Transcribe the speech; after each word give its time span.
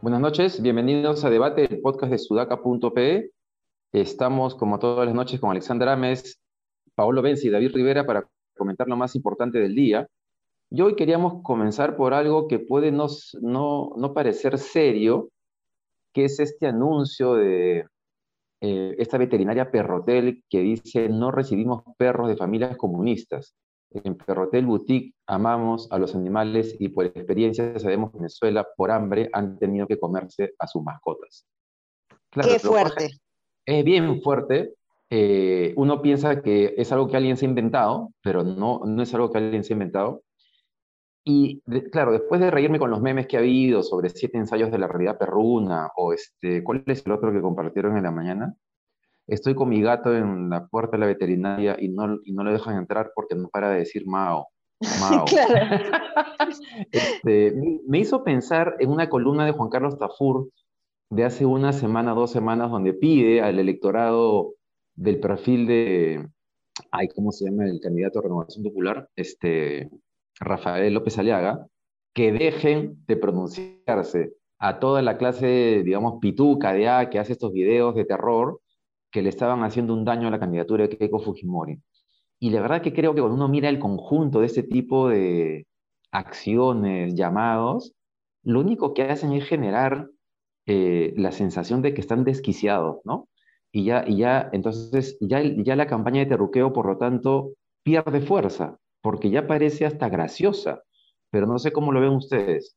Buenas 0.00 0.20
noches, 0.20 0.60
bienvenidos 0.60 1.24
a 1.24 1.30
Debate, 1.30 1.64
el 1.64 1.80
podcast 1.80 2.12
de 2.12 2.18
sudaca.pe. 2.18 3.30
Estamos, 3.92 4.54
como 4.54 4.78
todas 4.78 5.06
las 5.06 5.14
noches, 5.14 5.40
con 5.40 5.50
Alexander 5.50 5.88
Ames, 5.88 6.38
Paolo 6.94 7.22
Benzi 7.22 7.48
y 7.48 7.50
David 7.50 7.72
Rivera 7.72 8.04
para 8.04 8.28
comentar 8.54 8.86
lo 8.86 8.96
más 8.96 9.16
importante 9.16 9.58
del 9.58 9.74
día. 9.74 10.06
Y 10.70 10.82
hoy 10.82 10.94
queríamos 10.94 11.42
comenzar 11.42 11.96
por 11.96 12.14
algo 12.14 12.48
que 12.48 12.58
puede 12.58 12.92
no, 12.92 13.06
no, 13.40 14.12
parecer 14.14 14.58
serio, 14.58 15.30
que 16.14 16.24
es 16.24 16.40
este 16.40 16.66
anuncio 16.66 17.34
de 17.34 17.86
eh, 18.60 18.94
esta 18.98 19.18
veterinaria 19.18 19.70
Perrotel 19.70 20.42
que 20.48 20.60
dice 20.60 21.08
no 21.10 21.30
recibimos 21.30 21.82
perros 21.98 22.28
de 22.28 22.36
familias 22.36 22.76
comunistas. 22.78 23.54
En 23.90 24.16
Perrotel 24.16 24.64
Boutique 24.64 25.14
amamos 25.26 25.86
a 25.92 25.98
los 25.98 26.14
animales 26.14 26.74
y 26.78 26.88
por 26.88 27.04
experiencia 27.04 27.78
sabemos 27.78 28.10
que 28.10 28.16
en 28.16 28.22
Venezuela 28.22 28.66
por 28.76 28.90
hambre 28.90 29.28
han 29.32 29.58
tenido 29.58 29.86
que 29.86 29.98
comerse 29.98 30.54
a 30.58 30.66
sus 30.66 30.82
mascotas. 30.82 31.46
Qué 32.30 32.58
fuerte. 32.58 33.10
Es 33.66 33.84
bien 33.84 34.22
fuerte. 34.22 34.74
Eh, 35.10 35.74
uno 35.76 36.00
piensa 36.00 36.42
que 36.42 36.74
es 36.76 36.90
algo 36.90 37.08
que 37.08 37.16
alguien 37.16 37.36
se 37.36 37.46
ha 37.46 37.48
inventado, 37.48 38.12
pero 38.22 38.42
no, 38.42 38.80
no 38.84 39.02
es 39.02 39.14
algo 39.14 39.30
que 39.30 39.38
alguien 39.38 39.62
se 39.62 39.72
ha 39.72 39.76
inventado. 39.76 40.22
Y 41.24 41.62
claro, 41.90 42.12
después 42.12 42.40
de 42.40 42.50
reírme 42.50 42.78
con 42.78 42.90
los 42.90 43.00
memes 43.00 43.26
que 43.26 43.36
ha 43.36 43.40
habido 43.40 43.82
sobre 43.82 44.10
siete 44.10 44.36
ensayos 44.36 44.70
de 44.70 44.78
la 44.78 44.86
realidad 44.86 45.18
perruna, 45.18 45.88
o 45.96 46.12
este, 46.12 46.62
¿cuál 46.62 46.84
es 46.86 47.04
el 47.06 47.12
otro 47.12 47.32
que 47.32 47.40
compartieron 47.40 47.96
en 47.96 48.02
la 48.02 48.10
mañana? 48.10 48.54
Estoy 49.26 49.54
con 49.54 49.70
mi 49.70 49.80
gato 49.80 50.14
en 50.14 50.50
la 50.50 50.66
puerta 50.66 50.92
de 50.92 50.98
la 50.98 51.06
veterinaria 51.06 51.76
y 51.80 51.88
no, 51.88 52.18
y 52.24 52.32
no 52.34 52.44
lo 52.44 52.52
dejan 52.52 52.76
entrar 52.76 53.12
porque 53.14 53.34
no 53.34 53.48
para 53.48 53.70
de 53.70 53.78
decir 53.78 54.06
Mao. 54.06 54.48
Mao. 55.00 55.24
este, 56.92 57.54
me 57.88 57.98
hizo 57.98 58.22
pensar 58.22 58.76
en 58.78 58.90
una 58.90 59.08
columna 59.08 59.46
de 59.46 59.52
Juan 59.52 59.70
Carlos 59.70 59.98
Tafur 59.98 60.50
de 61.08 61.24
hace 61.24 61.46
una 61.46 61.72
semana, 61.72 62.12
dos 62.12 62.32
semanas, 62.32 62.70
donde 62.70 62.92
pide 62.92 63.40
al 63.40 63.58
electorado 63.58 64.54
del 64.94 65.20
perfil 65.20 65.66
de, 65.66 66.28
ay, 66.90 67.08
¿cómo 67.08 67.32
se 67.32 67.46
llama 67.46 67.64
el 67.64 67.80
candidato 67.80 68.18
a 68.18 68.22
Renovación 68.22 68.62
Popular? 68.62 69.08
Este, 69.16 69.88
Rafael 70.40 70.92
López 70.92 71.18
Aliaga, 71.18 71.66
que 72.12 72.32
dejen 72.32 73.04
de 73.06 73.16
pronunciarse 73.16 74.34
a 74.58 74.78
toda 74.78 75.02
la 75.02 75.18
clase, 75.18 75.82
digamos, 75.84 76.18
pituca 76.20 76.72
de 76.72 76.88
A 76.88 77.10
que 77.10 77.18
hace 77.18 77.32
estos 77.32 77.52
videos 77.52 77.94
de 77.94 78.04
terror 78.04 78.60
que 79.10 79.22
le 79.22 79.28
estaban 79.28 79.62
haciendo 79.62 79.94
un 79.94 80.04
daño 80.04 80.28
a 80.28 80.30
la 80.30 80.40
candidatura 80.40 80.86
de 80.86 80.96
Keiko 80.96 81.20
Fujimori. 81.20 81.80
Y 82.40 82.50
la 82.50 82.60
verdad 82.60 82.82
que 82.82 82.92
creo 82.92 83.14
que 83.14 83.20
cuando 83.20 83.36
uno 83.36 83.48
mira 83.48 83.68
el 83.68 83.78
conjunto 83.78 84.40
de 84.40 84.46
este 84.46 84.62
tipo 84.62 85.08
de 85.08 85.66
acciones, 86.10 87.14
llamados, 87.14 87.94
lo 88.42 88.60
único 88.60 88.94
que 88.94 89.04
hacen 89.04 89.32
es 89.32 89.44
generar 89.44 90.08
eh, 90.66 91.14
la 91.16 91.32
sensación 91.32 91.82
de 91.82 91.94
que 91.94 92.00
están 92.00 92.24
desquiciados, 92.24 92.98
¿no? 93.04 93.28
Y 93.72 93.84
ya, 93.84 94.04
y 94.06 94.18
ya 94.18 94.48
entonces, 94.52 95.16
ya, 95.20 95.42
ya 95.42 95.76
la 95.76 95.86
campaña 95.86 96.20
de 96.20 96.26
terruqueo, 96.26 96.72
por 96.72 96.86
lo 96.86 96.96
tanto, 96.96 97.52
pierde 97.82 98.20
fuerza, 98.20 98.78
porque 99.04 99.28
ya 99.28 99.46
parece 99.46 99.84
hasta 99.84 100.08
graciosa, 100.08 100.82
pero 101.28 101.46
no 101.46 101.58
sé 101.58 101.72
cómo 101.72 101.92
lo 101.92 102.00
ven 102.00 102.12
ustedes. 102.12 102.74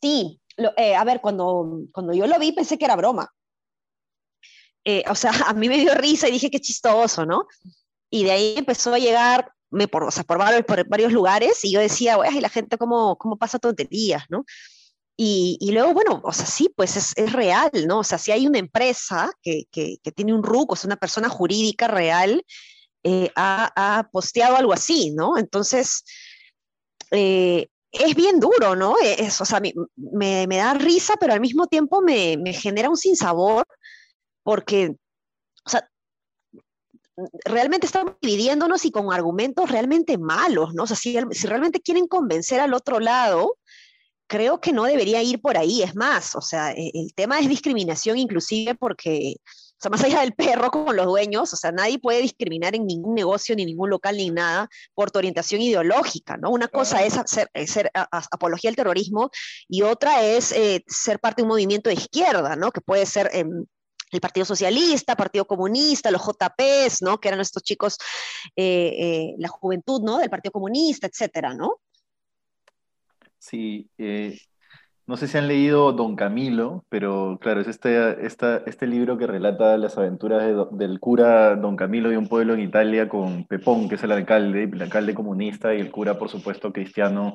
Sí, 0.00 0.40
eh, 0.76 0.94
a 0.94 1.02
ver, 1.02 1.20
cuando, 1.20 1.80
cuando 1.90 2.14
yo 2.14 2.28
lo 2.28 2.38
vi 2.38 2.52
pensé 2.52 2.78
que 2.78 2.84
era 2.84 2.94
broma. 2.94 3.28
Eh, 4.84 5.02
o 5.10 5.16
sea, 5.16 5.32
a 5.48 5.54
mí 5.54 5.68
me 5.68 5.78
dio 5.78 5.92
risa 5.96 6.28
y 6.28 6.32
dije 6.32 6.52
qué 6.52 6.60
chistoso, 6.60 7.26
¿no? 7.26 7.46
Y 8.10 8.22
de 8.22 8.30
ahí 8.30 8.54
empezó 8.56 8.94
a 8.94 9.00
llegar, 9.00 9.52
me 9.70 9.88
por, 9.88 10.04
o 10.04 10.10
sea, 10.12 10.22
por, 10.22 10.38
varios, 10.38 10.64
varios 10.88 11.12
lugares 11.12 11.64
y 11.64 11.72
yo 11.72 11.80
decía, 11.80 12.16
y 12.32 12.40
la 12.40 12.48
gente 12.48 12.78
cómo, 12.78 13.18
cómo 13.18 13.38
pasa 13.38 13.58
tonterías, 13.58 14.22
¿no? 14.28 14.44
Y, 15.16 15.58
y, 15.60 15.72
luego, 15.72 15.94
bueno, 15.94 16.20
o 16.22 16.32
sea, 16.32 16.46
sí, 16.46 16.72
pues 16.76 16.96
es, 16.96 17.12
es, 17.16 17.32
real, 17.32 17.72
¿no? 17.88 17.98
O 17.98 18.04
sea, 18.04 18.18
si 18.18 18.30
hay 18.30 18.46
una 18.46 18.60
empresa 18.60 19.32
que, 19.42 19.64
que, 19.72 19.96
que 20.00 20.12
tiene 20.12 20.32
un 20.32 20.44
RUC, 20.44 20.72
o 20.72 20.76
sea, 20.76 20.86
una 20.86 20.96
persona 20.96 21.28
jurídica 21.28 21.88
real, 21.88 22.44
eh, 23.04 23.30
ha, 23.36 24.08
posteado 24.12 24.56
algo 24.56 24.72
así, 24.72 25.10
¿no? 25.12 25.38
Entonces, 25.38 26.04
eh, 27.10 27.68
es 27.92 28.14
bien 28.14 28.40
duro, 28.40 28.76
¿no? 28.76 28.96
Es, 29.02 29.40
o 29.40 29.44
sea, 29.44 29.60
me, 29.60 30.46
me, 30.46 30.56
da 30.56 30.74
risa, 30.74 31.14
pero 31.18 31.32
al 31.32 31.40
mismo 31.40 31.66
tiempo 31.66 32.02
me, 32.02 32.36
me 32.36 32.52
genera 32.52 32.88
un 32.88 32.96
sinsabor, 32.96 33.66
porque, 34.42 34.96
o 35.64 35.70
sea, 35.70 35.88
realmente 37.44 37.86
estamos 37.86 38.14
dividiéndonos 38.20 38.84
y 38.84 38.90
con 38.90 39.12
argumentos 39.12 39.70
realmente 39.70 40.18
malos, 40.18 40.74
¿no? 40.74 40.84
O 40.84 40.86
sea, 40.86 40.96
si, 40.96 41.18
si, 41.32 41.46
realmente 41.46 41.80
quieren 41.80 42.06
convencer 42.06 42.60
al 42.60 42.74
otro 42.74 43.00
lado, 43.00 43.56
creo 44.26 44.60
que 44.60 44.72
no 44.72 44.84
debería 44.84 45.22
ir 45.22 45.40
por 45.40 45.58
ahí. 45.58 45.82
Es 45.82 45.96
más, 45.96 46.36
o 46.36 46.40
sea, 46.40 46.72
e, 46.72 46.90
el 46.94 47.12
tema 47.14 47.40
es 47.40 47.48
discriminación 47.48 48.16
inclusive 48.18 48.74
porque 48.76 49.36
o 49.80 49.82
sea, 49.82 49.90
más 49.90 50.04
allá 50.04 50.20
del 50.20 50.34
perro 50.34 50.70
con 50.70 50.94
los 50.94 51.06
dueños, 51.06 51.50
o 51.54 51.56
sea, 51.56 51.72
nadie 51.72 51.98
puede 51.98 52.20
discriminar 52.20 52.74
en 52.74 52.86
ningún 52.86 53.14
negocio, 53.14 53.56
ni 53.56 53.64
ningún 53.64 53.88
local, 53.88 54.14
ni 54.14 54.28
nada 54.28 54.68
por 54.92 55.10
tu 55.10 55.18
orientación 55.18 55.62
ideológica, 55.62 56.36
¿no? 56.36 56.50
Una 56.50 56.68
cosa 56.68 57.02
es 57.02 57.16
hacer, 57.16 57.50
apología 58.10 58.68
al 58.68 58.76
terrorismo 58.76 59.30
y 59.68 59.80
otra 59.80 60.22
es 60.22 60.52
eh, 60.52 60.84
ser 60.86 61.18
parte 61.18 61.40
de 61.40 61.44
un 61.44 61.48
movimiento 61.48 61.88
de 61.88 61.94
izquierda, 61.94 62.56
¿no? 62.56 62.72
Que 62.72 62.82
puede 62.82 63.06
ser 63.06 63.30
em, 63.32 63.64
el 64.10 64.20
Partido 64.20 64.44
Socialista, 64.44 65.16
Partido 65.16 65.46
Comunista, 65.46 66.10
los 66.10 66.26
JPs, 66.26 67.00
¿no? 67.00 67.18
Que 67.18 67.28
eran 67.28 67.40
estos 67.40 67.62
chicos, 67.62 67.96
eh, 68.56 68.92
eh, 68.98 69.34
la 69.38 69.48
juventud, 69.48 70.02
¿no? 70.02 70.18
Del 70.18 70.28
Partido 70.28 70.52
Comunista, 70.52 71.06
etcétera, 71.06 71.54
¿no? 71.54 71.80
Sí, 73.38 73.88
no 75.10 75.16
sé 75.16 75.26
si 75.26 75.36
han 75.36 75.48
leído 75.48 75.92
Don 75.92 76.14
Camilo, 76.14 76.84
pero 76.88 77.36
claro, 77.40 77.60
es 77.60 77.66
este, 77.66 78.24
este 78.24 78.86
libro 78.86 79.18
que 79.18 79.26
relata 79.26 79.76
las 79.76 79.98
aventuras 79.98 80.44
del 80.70 81.00
cura 81.00 81.56
Don 81.56 81.74
Camilo 81.74 82.10
de 82.10 82.16
un 82.16 82.28
pueblo 82.28 82.54
en 82.54 82.60
Italia 82.60 83.08
con 83.08 83.44
Pepón, 83.44 83.88
que 83.88 83.96
es 83.96 84.04
el 84.04 84.12
alcalde, 84.12 84.70
el 84.72 84.80
alcalde 84.80 85.12
comunista, 85.12 85.74
y 85.74 85.80
el 85.80 85.90
cura, 85.90 86.16
por 86.16 86.28
supuesto, 86.28 86.72
cristiano 86.72 87.34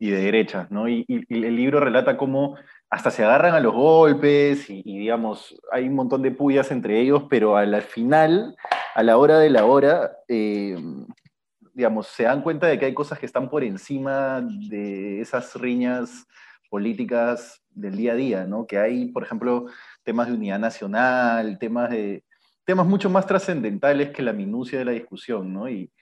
y 0.00 0.10
de 0.10 0.22
derecha, 0.22 0.66
¿no? 0.70 0.88
Y, 0.88 1.06
el 1.08 1.54
libro 1.54 1.78
relata 1.78 2.16
cómo 2.16 2.56
hasta 2.90 3.12
se 3.12 3.22
agarran 3.22 3.54
a 3.54 3.60
los 3.60 3.74
golpes 3.74 4.68
y, 4.68 4.82
digamos, 4.82 5.54
hay 5.70 5.86
un 5.86 5.94
montón 5.94 6.20
de 6.20 6.32
pullas 6.32 6.72
entre 6.72 6.98
ellos, 6.98 7.26
pero 7.30 7.56
al 7.56 7.80
final, 7.82 8.56
a 8.92 9.04
la 9.04 9.18
hora 9.18 9.38
de 9.38 9.50
la 9.50 9.66
hora, 9.66 10.10
eh, 10.26 10.76
digamos, 11.74 12.08
se 12.08 12.24
dan 12.24 12.42
cuenta 12.42 12.66
de 12.66 12.76
que 12.76 12.86
hay 12.86 12.94
cosas 12.94 13.20
que 13.20 13.26
están 13.26 13.48
por 13.48 13.62
encima 13.62 14.40
de 14.68 15.20
esas 15.20 15.54
riñas 15.54 16.26
políticas 16.74 17.62
del 17.70 17.94
día 17.94 18.14
a 18.14 18.16
día, 18.16 18.46
¿no? 18.46 18.66
Que 18.66 18.78
hay, 18.78 19.06
por 19.12 19.22
ejemplo, 19.22 19.66
temas 20.02 20.26
de 20.26 20.32
unidad 20.32 20.58
nacional, 20.58 21.56
temas 21.60 21.88
de 21.88 22.24
temas 22.64 22.84
mucho 22.84 23.08
más 23.08 23.28
trascendentales 23.28 24.10
que 24.10 24.22
la 24.22 24.32
minucia 24.32 24.80
de 24.80 24.84
la 24.84 24.90
discusión, 24.90 25.52
¿no? 25.52 25.68
Y, 25.68 25.92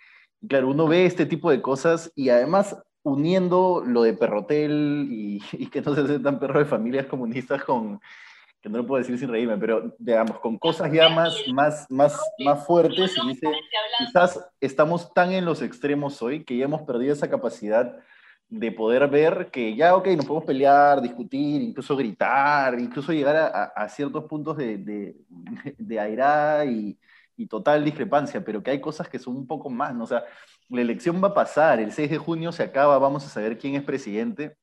claro, 0.49 0.71
uno 0.71 0.89
ve 0.89 1.05
este 1.05 1.27
tipo 1.27 1.51
de 1.51 1.61
cosas 1.61 2.11
y 2.15 2.31
además 2.31 2.75
uniendo 3.03 3.85
lo 3.87 4.03
de 4.03 4.15
Perrotel 4.15 5.09
y, 5.11 5.41
que 5.71 5.83
no 5.83 5.95
se 5.95 6.01
aceptan 6.01 6.39
perros 6.39 6.63
de 6.63 6.71
familias 6.71 7.05
comunistas 7.05 7.63
con, 7.65 8.01
que 8.63 8.71
no 8.71 8.79
lo 8.79 8.87
puedo 8.87 9.03
decir 9.03 9.19
sin 9.19 9.29
reírme, 9.29 9.59
pero 9.59 9.95
digamos, 9.99 10.41
con 10.41 10.57
cosas 10.57 10.91
ya 10.91 11.11
más, 11.11 11.37
más, 11.53 11.85
más, 11.91 12.19
más 12.43 12.67
fuertes 12.67 13.15
y 13.23 13.29
dice, 13.29 13.47
quizás 13.99 14.41
estamos 14.59 15.13
tan 15.13 15.33
en 15.33 15.45
los 15.45 15.61
extremos 15.61 16.23
hoy 16.23 16.47
que 16.47 16.57
ya 16.57 16.65
hemos 16.65 16.81
perdido 16.81 17.13
esa 17.13 17.29
capacidad 17.29 17.95
de 18.53 18.71
poder 18.71 19.09
ver 19.09 19.51
que 19.51 19.75
ya, 19.75 19.97
ok, 19.97 20.09
nos 20.09 20.27
podemos 20.27 20.45
pelear, 20.45 21.01
discutir, 21.01 21.63
incluso 21.63 21.97
gritar, 21.97 22.79
incluso 22.79 23.11
llegar 23.11 23.73
a, 23.75 23.89
ciertos 23.89 24.25
puntos 24.25 24.59
de, 24.59 24.77
de, 24.77 25.17
de 25.79 26.67
y, 26.67 26.99
y, 27.35 27.47
total 27.47 27.83
discrepancia, 27.83 28.45
pero 28.45 28.63
que 28.63 28.73
hay 28.73 28.81
cosas 28.81 29.09
que 29.09 29.19
son 29.19 29.37
un 29.37 29.47
poco 29.47 29.71
más, 29.71 29.95
¿no? 29.95 30.05
O 30.05 30.07
sea, 30.07 30.25
la 30.69 30.83
elección 30.83 31.23
va 31.25 31.29
a 31.29 31.35
pasar, 31.35 31.81
el 31.81 31.93
6 31.93 32.11
de 32.11 32.19
junio 32.19 32.53
se 32.53 32.63
acaba, 32.63 32.99
vamos 32.99 33.25
a 33.25 33.31
saber 33.31 33.57
quién 33.57 33.75
es 33.75 33.85
presidente, 33.85 34.55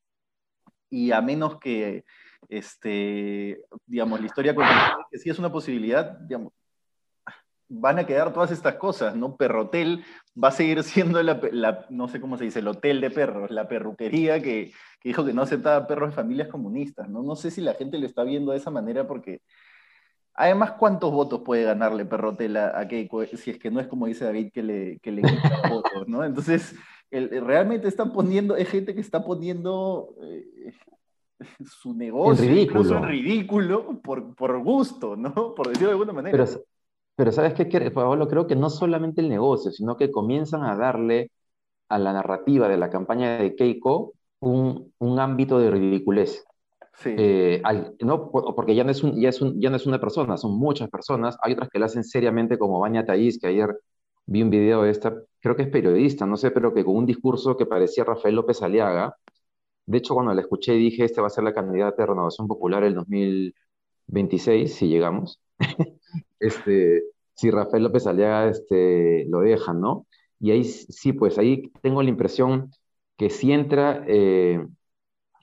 y 0.91 1.11
a 1.11 1.19
menos 1.19 1.57
que, 1.59 2.05
este, 2.47 3.59
digamos, 3.87 4.19
la 4.19 4.27
historia 4.27 4.55
que 5.09 5.17
sí 5.17 5.31
es 5.31 5.39
una 5.39 5.51
posibilidad, 5.51 6.11
digamos, 6.19 6.53
van 7.69 7.99
a 7.99 8.05
quedar 8.05 8.33
todas 8.33 8.51
estas 8.51 8.75
cosas, 8.75 9.15
¿no? 9.15 9.35
Perrotel 9.37 10.03
va 10.41 10.49
a 10.49 10.51
seguir 10.51 10.83
siendo 10.83 11.21
la, 11.21 11.85
no 11.89 12.07
sé 12.07 12.19
cómo 12.19 12.37
se 12.37 12.45
dice, 12.45 12.59
el 12.59 12.67
hotel 12.67 12.99
de 12.99 13.11
perros, 13.11 13.51
la 13.51 13.67
perruquería 13.67 14.41
que, 14.41 14.73
dijo 15.03 15.23
que 15.23 15.33
no 15.33 15.43
aceptaba 15.43 15.87
perros 15.87 16.09
de 16.09 16.15
familias 16.15 16.47
comunistas, 16.47 17.07
¿no? 17.07 17.21
No 17.21 17.35
sé 17.35 17.51
si 17.51 17.61
la 17.61 17.75
gente 17.75 17.99
lo 17.99 18.07
está 18.07 18.23
viendo 18.23 18.51
de 18.51 18.57
esa 18.57 18.71
manera 18.71 19.07
porque, 19.07 19.41
además, 20.33 20.73
¿cuántos 20.73 21.11
votos 21.11 21.41
puede 21.45 21.63
ganarle 21.63 22.05
Perrotel 22.05 22.57
a, 22.57 22.87
Keiko 22.87 23.23
si 23.25 23.51
es 23.51 23.59
que 23.59 23.69
no 23.69 23.79
es 23.79 23.87
como 23.87 24.07
dice 24.07 24.25
David 24.25 24.51
que 24.51 24.63
le, 24.63 24.99
que 24.99 25.11
le 25.11 25.21
quita 25.21 25.61
votos, 25.69 26.07
¿no? 26.07 26.23
Entonces, 26.25 26.75
realmente 27.11 27.87
están 27.87 28.11
poniendo, 28.11 28.55
es 28.55 28.67
gente 28.67 28.93
que 28.93 29.01
está 29.01 29.23
poniendo... 29.23 30.15
Eh, 30.23 30.73
su 31.65 31.93
negocio 31.93 32.43
En 32.43 32.49
ridículo. 32.49 32.81
incluso 32.81 32.97
en 32.97 33.07
ridículo 33.07 34.01
por, 34.01 34.35
por 34.35 34.61
gusto, 34.61 35.15
¿no? 35.15 35.55
Por 35.55 35.69
decirlo 35.69 35.87
de 35.87 35.93
alguna 35.93 36.11
manera. 36.11 36.37
Pero, 36.37 36.61
pero 37.19 37.31
¿sabes 37.33 37.53
qué, 37.55 37.91
Pablo? 37.91 38.27
Creo 38.29 38.47
que 38.47 38.55
no 38.55 38.69
solamente 38.71 39.21
el 39.21 39.29
negocio, 39.29 39.71
sino 39.71 39.97
que 39.97 40.11
comienzan 40.11 40.63
a 40.63 40.75
darle 40.77 41.31
a 41.89 41.99
la 41.99 42.13
narrativa 42.13 42.67
de 42.69 42.77
la 42.77 42.89
campaña 42.89 43.37
de 43.39 43.55
Keiko 43.55 44.13
un, 44.41 44.93
un 44.99 45.19
ámbito 45.19 45.59
de 45.59 45.71
ridiculez. 45.71 46.45
sí. 46.93 47.11
Eh, 47.15 47.61
al- 47.65 47.95
no, 48.01 48.31
por- 48.31 48.55
porque 48.55 48.75
ya 48.75 48.83
no 48.85 48.91
es 48.91 49.03
un- 49.03 49.19
ya 49.21 49.29
es 49.29 49.41
un- 49.41 49.61
ya 49.61 49.69
no 49.71 49.77
es 49.77 49.87
una 49.87 49.99
persona, 50.01 50.37
son 50.37 50.57
muchas 50.59 50.89
personas. 50.89 51.37
Hay 51.43 51.53
otras 51.53 51.69
que 51.69 51.79
lo 51.79 51.85
hacen 51.85 52.03
seriamente, 52.05 52.57
como 52.59 52.79
Vania 52.79 53.05
Thaís, 53.05 53.39
que 53.39 53.47
ayer 53.47 53.69
vi 54.27 54.43
un 54.43 54.49
video 54.51 54.83
de 54.83 54.91
esta, 54.91 55.13
creo 55.41 55.55
que 55.57 55.63
es 55.63 55.69
periodista, 55.69 56.25
no 56.27 56.37
sé, 56.37 56.51
pero 56.51 56.73
que 56.73 56.85
con 56.85 56.95
un 56.97 57.05
discurso 57.07 57.57
que 57.57 57.65
parecía 57.67 58.03
Rafael 58.05 58.35
López 58.35 58.61
Aliaga. 58.63 59.15
De 59.87 59.97
hecho, 59.99 60.13
cuando 60.15 60.33
la 60.33 60.41
escuché 60.41 60.73
dije, 60.73 61.05
este 61.05 61.21
va 61.21 61.27
a 61.27 61.29
ser 61.31 61.43
la 61.45 61.53
candidata 61.53 62.03
de 62.03 62.07
Renovación 62.07 62.47
Popular 62.47 62.83
el 62.85 62.95
2026, 62.95 64.75
si 64.75 64.87
llegamos. 64.89 65.41
Este, 66.39 67.03
si 67.35 67.51
Rafael 67.51 67.83
López 67.83 68.07
Aliaga 68.07 68.49
este, 68.49 69.25
lo 69.29 69.41
deja, 69.41 69.73
¿no? 69.73 70.07
Y 70.39 70.51
ahí 70.51 70.63
sí, 70.63 71.13
pues 71.13 71.37
ahí 71.37 71.69
tengo 71.81 72.01
la 72.03 72.09
impresión 72.09 72.71
que 73.17 73.29
si 73.29 73.51
entra 73.51 74.03
eh, 74.07 74.65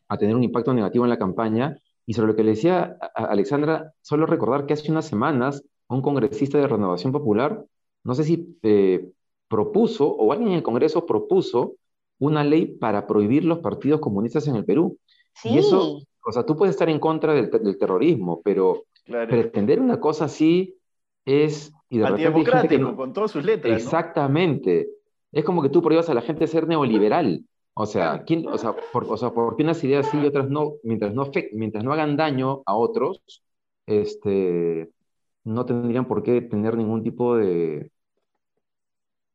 a 0.08 0.16
tener 0.18 0.36
un 0.36 0.44
impacto 0.44 0.72
negativo 0.74 1.04
en 1.04 1.10
la 1.10 1.18
campaña. 1.18 1.76
Y 2.06 2.14
sobre 2.14 2.28
lo 2.28 2.36
que 2.36 2.44
le 2.44 2.50
decía 2.52 2.96
a- 3.00 3.24
Alexandra, 3.26 3.92
solo 4.00 4.26
recordar 4.26 4.66
que 4.66 4.74
hace 4.74 4.90
unas 4.92 5.06
semanas 5.06 5.64
un 5.88 6.02
congresista 6.02 6.58
de 6.58 6.66
Renovación 6.68 7.12
Popular, 7.12 7.64
no 8.04 8.14
sé 8.14 8.24
si 8.24 8.58
eh, 8.62 9.10
propuso, 9.48 10.06
o 10.08 10.32
alguien 10.32 10.50
en 10.50 10.56
el 10.56 10.62
Congreso 10.62 11.06
propuso, 11.06 11.74
una 12.18 12.44
ley 12.44 12.66
para 12.66 13.06
prohibir 13.06 13.44
los 13.44 13.58
partidos 13.58 14.00
comunistas 14.00 14.46
en 14.48 14.56
el 14.56 14.64
Perú. 14.64 14.98
Sí, 15.34 15.50
Y 15.50 15.58
eso, 15.58 16.02
o 16.24 16.32
sea, 16.32 16.44
tú 16.44 16.56
puedes 16.56 16.74
estar 16.74 16.88
en 16.88 16.98
contra 17.00 17.34
del, 17.34 17.50
del 17.50 17.78
terrorismo, 17.78 18.40
pero 18.42 18.84
claro. 19.04 19.28
pretender 19.28 19.80
una 19.80 20.00
cosa 20.00 20.24
así 20.26 20.76
es... 21.26 21.72
Y 21.88 21.98
de 21.98 22.06
Antidemocrático, 22.06 22.78
no- 22.78 22.96
con 22.96 23.12
todas 23.12 23.30
sus 23.30 23.44
letras, 23.44 23.72
¿no? 23.72 23.76
Exactamente. 23.76 24.88
Es 25.32 25.44
como 25.44 25.62
que 25.62 25.68
tú 25.68 25.82
prohíbas 25.82 26.08
a 26.08 26.14
la 26.14 26.22
gente 26.22 26.46
ser 26.46 26.66
neoliberal. 26.66 27.44
O 27.74 27.86
sea, 27.86 28.24
¿quién, 28.24 28.46
o 28.48 28.56
sea, 28.56 28.74
por, 28.92 29.04
o 29.04 29.16
sea, 29.18 29.30
¿por 29.30 29.54
qué 29.56 29.62
unas 29.62 29.84
ideas 29.84 30.06
sí 30.10 30.18
y 30.18 30.26
otras 30.26 30.48
no? 30.48 30.74
Mientras 30.82 31.12
no, 31.14 31.30
mientras 31.52 31.84
no 31.84 31.92
hagan 31.92 32.16
daño 32.16 32.62
a 32.64 32.74
otros, 32.74 33.20
este, 33.86 34.90
no 35.44 35.66
tendrían 35.66 36.06
por 36.08 36.22
qué 36.22 36.40
tener 36.40 36.76
ningún 36.76 37.02
tipo 37.02 37.36
de, 37.36 37.90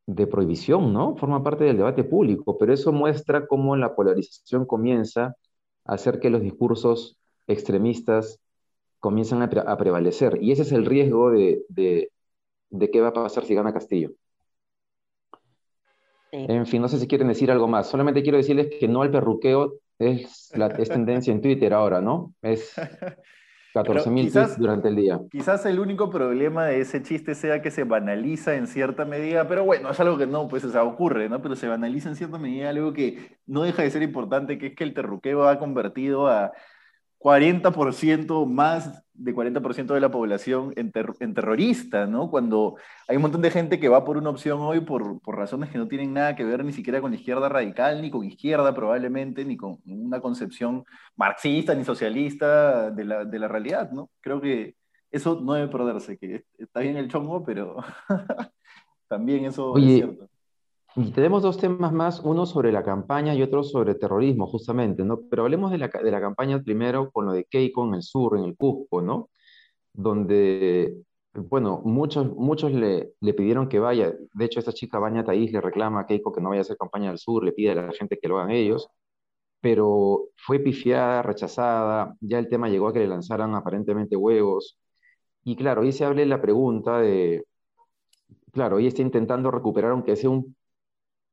de 0.07 0.27
prohibición, 0.27 0.93
¿no? 0.93 1.15
Forma 1.15 1.43
parte 1.43 1.63
del 1.63 1.77
debate 1.77 2.03
público, 2.03 2.57
pero 2.57 2.73
eso 2.73 2.91
muestra 2.91 3.47
cómo 3.47 3.75
la 3.75 3.95
polarización 3.95 4.65
comienza 4.65 5.35
a 5.85 5.93
hacer 5.93 6.19
que 6.19 6.29
los 6.29 6.41
discursos 6.41 7.17
extremistas 7.47 8.39
comienzan 9.01 9.41
a, 9.41 9.49
pre- 9.49 9.63
a 9.67 9.75
prevalecer. 9.77 10.37
Y 10.41 10.53
ese 10.53 10.61
es 10.61 10.71
el 10.71 10.85
riesgo 10.85 11.31
de, 11.31 11.63
de, 11.67 12.11
de 12.69 12.89
qué 12.91 13.01
va 13.01 13.09
a 13.09 13.13
pasar 13.13 13.43
si 13.43 13.53
gana 13.55 13.73
Castillo. 13.73 14.11
sí. 16.31 16.45
En 16.47 16.65
fin, 16.65 16.81
no 16.81 16.87
sé 16.87 16.99
si 16.99 17.07
quieren 17.07 17.27
decir 17.27 17.51
algo 17.51 17.67
más. 17.67 17.87
Solamente 17.89 18.21
quiero 18.23 18.37
decirles 18.37 18.69
que 18.79 18.87
no 18.87 19.01
al 19.01 19.11
perruqueo 19.11 19.73
es, 19.99 20.51
la, 20.55 20.67
es 20.67 20.89
tendencia 20.89 21.33
en 21.33 21.41
Twitter 21.41 21.73
ahora, 21.73 22.01
¿no? 22.01 22.33
Es 22.41 22.73
14.000 23.73 24.25
quizás- 24.25 24.31
tweets 24.47 24.59
durante 24.59 24.87
el 24.89 24.95
día. 24.95 25.19
Quizás 25.29 25.65
el 25.65 25.79
único 25.79 26.09
problema 26.09 26.65
de 26.65 26.81
ese 26.81 27.01
chiste 27.03 27.35
sea 27.35 27.61
que 27.61 27.71
se 27.71 27.83
banaliza 27.85 28.55
en 28.55 28.67
cierta 28.67 29.05
medida, 29.05 29.47
pero 29.47 29.63
bueno, 29.63 29.91
es 29.91 29.99
algo 29.99 30.17
que 30.17 30.27
no, 30.27 30.47
pues, 30.47 30.63
o 30.65 30.69
sea, 30.71 30.83
ocurre, 30.83 31.29
¿no? 31.29 31.41
Pero 31.41 31.55
se 31.55 31.67
banaliza 31.67 32.09
en 32.09 32.15
cierta 32.15 32.37
medida 32.37 32.69
algo 32.69 32.93
que 32.93 33.37
no 33.45 33.63
deja 33.63 33.83
de 33.83 33.91
ser 33.91 34.01
importante, 34.03 34.57
que 34.57 34.67
es 34.67 34.75
que 34.75 34.83
el 34.83 34.93
terruqueo 34.93 35.47
ha 35.47 35.57
convertido 35.59 36.27
a 36.27 36.51
40% 37.21 38.45
más 38.47 39.03
de 39.13 39.35
40% 39.35 39.93
de 39.93 39.99
la 39.99 40.09
población 40.09 40.73
en, 40.75 40.91
ter- 40.91 41.13
en 41.19 41.33
terrorista, 41.35 42.07
¿no? 42.07 42.31
Cuando 42.31 42.77
hay 43.07 43.17
un 43.17 43.21
montón 43.21 43.41
de 43.43 43.51
gente 43.51 43.79
que 43.79 43.89
va 43.89 44.03
por 44.03 44.17
una 44.17 44.31
opción 44.31 44.59
hoy 44.61 44.79
por, 44.79 45.21
por 45.21 45.37
razones 45.37 45.69
que 45.69 45.77
no 45.77 45.87
tienen 45.87 46.13
nada 46.13 46.35
que 46.35 46.43
ver 46.43 46.65
ni 46.65 46.73
siquiera 46.73 46.99
con 47.01 47.11
la 47.11 47.17
izquierda 47.17 47.47
radical, 47.47 48.01
ni 48.01 48.09
con 48.09 48.25
izquierda 48.25 48.73
probablemente, 48.73 49.45
ni 49.45 49.57
con 49.57 49.77
una 49.85 50.19
concepción 50.19 50.83
marxista 51.15 51.75
ni 51.75 51.83
socialista 51.85 52.89
de 52.89 53.05
la, 53.05 53.25
de 53.25 53.39
la 53.39 53.47
realidad, 53.47 53.91
¿no? 53.91 54.09
Creo 54.21 54.41
que 54.41 54.75
eso 55.11 55.39
no 55.43 55.53
debe 55.53 55.67
perderse, 55.67 56.17
que 56.17 56.45
está 56.57 56.79
bien 56.79 56.97
el 56.97 57.07
chongo, 57.09 57.43
pero 57.45 57.75
también 59.07 59.45
eso 59.45 59.71
Oye, 59.71 59.87
es 59.87 59.93
cierto. 59.97 60.30
Y 60.95 61.11
tenemos 61.11 61.41
dos 61.41 61.57
temas 61.57 61.93
más, 61.93 62.19
uno 62.19 62.45
sobre 62.45 62.71
la 62.71 62.83
campaña 62.83 63.33
y 63.33 63.41
otro 63.41 63.63
sobre 63.63 63.95
terrorismo, 63.95 64.45
justamente, 64.47 65.05
¿no? 65.05 65.21
Pero 65.29 65.43
hablemos 65.43 65.71
de 65.71 65.77
la, 65.77 65.87
de 65.87 66.11
la 66.11 66.19
campaña 66.19 66.61
primero 66.61 67.11
con 67.11 67.25
lo 67.25 67.31
de 67.31 67.45
Keiko 67.45 67.85
en 67.87 67.95
el 67.95 68.03
sur, 68.03 68.37
en 68.37 68.43
el 68.43 68.57
Cusco, 68.57 69.01
¿no? 69.01 69.29
Donde, 69.93 70.97
bueno, 71.33 71.81
muchos, 71.85 72.35
muchos 72.35 72.73
le, 72.73 73.13
le 73.21 73.33
pidieron 73.33 73.69
que 73.69 73.79
vaya. 73.79 74.13
De 74.33 74.45
hecho, 74.45 74.59
esta 74.59 74.73
chica, 74.73 74.99
Baña 74.99 75.23
Thaís, 75.23 75.51
le 75.53 75.61
reclama 75.61 76.01
a 76.01 76.05
Keiko 76.07 76.31
que 76.33 76.41
no 76.41 76.49
vaya 76.49 76.61
a 76.61 76.63
hacer 76.63 76.77
campaña 76.77 77.09
al 77.09 77.19
sur, 77.19 77.43
le 77.43 77.53
pide 77.53 77.71
a 77.71 77.75
la 77.75 77.93
gente 77.93 78.17
que 78.21 78.27
lo 78.27 78.39
hagan 78.39 78.51
ellos, 78.51 78.89
pero 79.61 80.29
fue 80.37 80.59
pifiada, 80.59 81.21
rechazada, 81.23 82.15
ya 82.21 82.39
el 82.39 82.49
tema 82.49 82.69
llegó 82.69 82.89
a 82.89 82.93
que 82.93 82.99
le 82.99 83.07
lanzaran 83.07 83.55
aparentemente 83.55 84.15
huevos. 84.17 84.77
Y 85.43 85.55
claro, 85.55 85.83
ahí 85.83 85.91
se 85.93 86.05
abre 86.05 86.25
la 86.25 86.41
pregunta 86.41 86.99
de, 86.99 87.45
claro, 88.51 88.79
ella 88.79 88.89
está 88.89 89.01
intentando 89.01 89.51
recuperar, 89.51 89.91
aunque 89.91 90.15
sea 90.15 90.29
un 90.29 90.55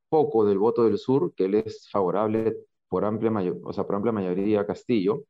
poco 0.08 0.44
del 0.46 0.58
voto 0.58 0.84
del 0.84 0.98
sur, 0.98 1.34
que 1.34 1.44
él 1.46 1.56
es 1.56 1.88
favorable 1.90 2.56
por 2.88 3.04
amplia, 3.04 3.30
mayo- 3.30 3.58
o 3.64 3.72
sea, 3.72 3.84
por 3.86 3.96
amplia 3.96 4.12
mayoría 4.12 4.60
a 4.62 4.66
Castillo. 4.66 5.24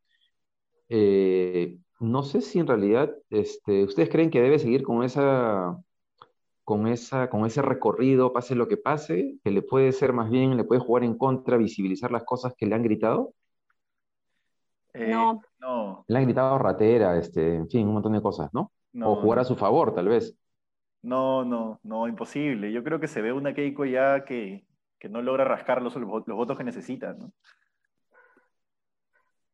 Eh, 0.88 1.78
no 2.00 2.22
sé 2.22 2.40
si 2.40 2.58
en 2.58 2.66
realidad 2.66 3.14
este, 3.30 3.84
ustedes 3.84 4.08
creen 4.10 4.30
que 4.30 4.40
debe 4.42 4.58
seguir 4.58 4.82
con 4.82 5.02
esa, 5.04 5.76
con 6.64 6.86
esa, 6.88 7.30
con 7.30 7.46
ese 7.46 7.62
recorrido, 7.62 8.32
pase 8.32 8.54
lo 8.56 8.69
que 8.69 8.76
pase, 8.78 9.38
que 9.44 9.50
le 9.50 9.62
puede 9.62 9.92
ser 9.92 10.12
más 10.14 10.30
bien, 10.30 10.56
le 10.56 10.64
puede 10.64 10.80
jugar 10.82 11.04
en 11.04 11.16
contra, 11.19 11.56
visibilizar 11.58 12.10
las 12.12 12.25
cosas 12.25 12.54
que 12.56 12.66
le 12.66 12.75
han 12.76 12.82
gritado. 12.84 13.34
Eh, 14.94 15.08
No. 15.10 15.40
no, 15.60 16.06
Le 16.08 16.19
han 16.19 16.25
gritado 16.25 16.58
ratera, 16.58 17.19
este, 17.19 17.56
en 17.56 17.69
fin, 17.69 17.86
un 17.88 17.94
montón 17.94 18.12
de 18.14 18.22
cosas, 18.22 18.50
¿no? 18.54 18.72
no, 18.92 19.08
O 19.08 19.16
jugar 19.16 19.40
a 19.40 19.44
su 19.44 19.56
favor, 19.56 19.94
tal 19.94 20.08
vez. 20.08 20.36
no, 21.02 21.44
no, 21.44 21.80
no, 21.84 22.08
imposible. 22.08 22.72
Yo 22.72 22.82
creo 22.84 23.00
que 23.00 23.08
se 23.08 23.22
ve 23.22 23.32
una 23.32 23.54
Keiko 23.54 23.84
ya 23.84 24.25
que, 24.25 24.64
que 24.99 25.09
no 25.09 25.23
logra 25.23 25.45
rascar 25.45 25.83
los, 25.83 25.95
los 25.97 26.25
votos 26.37 26.56
que 26.59 26.65
necesita, 26.65 27.15
¿no? 27.15 27.33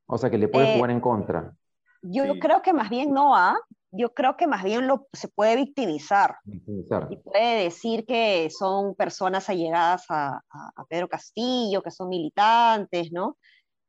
O 0.06 0.18
sea, 0.18 0.30
que 0.30 0.38
le 0.38 0.48
puede 0.48 0.68
Eh, 0.68 0.74
jugar 0.74 0.90
en 0.90 1.00
contra. 1.00 1.54
Yo 2.02 2.24
Sí. 2.24 2.38
creo 2.38 2.62
que 2.62 2.72
más 2.72 2.90
bien 2.90 3.12
no, 3.12 3.34
¿ah? 3.36 3.56
Yo 3.90 4.12
creo 4.12 4.36
que 4.36 4.46
más 4.46 4.62
bien 4.64 4.86
lo, 4.86 5.06
se 5.12 5.28
puede 5.28 5.56
victimizar 5.56 6.36
victimizar. 6.44 7.06
y 7.10 7.16
puede 7.16 7.62
decir 7.64 8.04
que 8.06 8.50
son 8.50 8.94
personas 8.94 9.48
allegadas 9.48 10.04
a, 10.10 10.40
a- 10.50 10.72
a 10.76 10.84
Pedro 10.86 11.08
Castillo, 11.08 11.80
que 11.82 11.90
son 11.90 12.08
militantes, 12.08 13.10
¿no? 13.12 13.38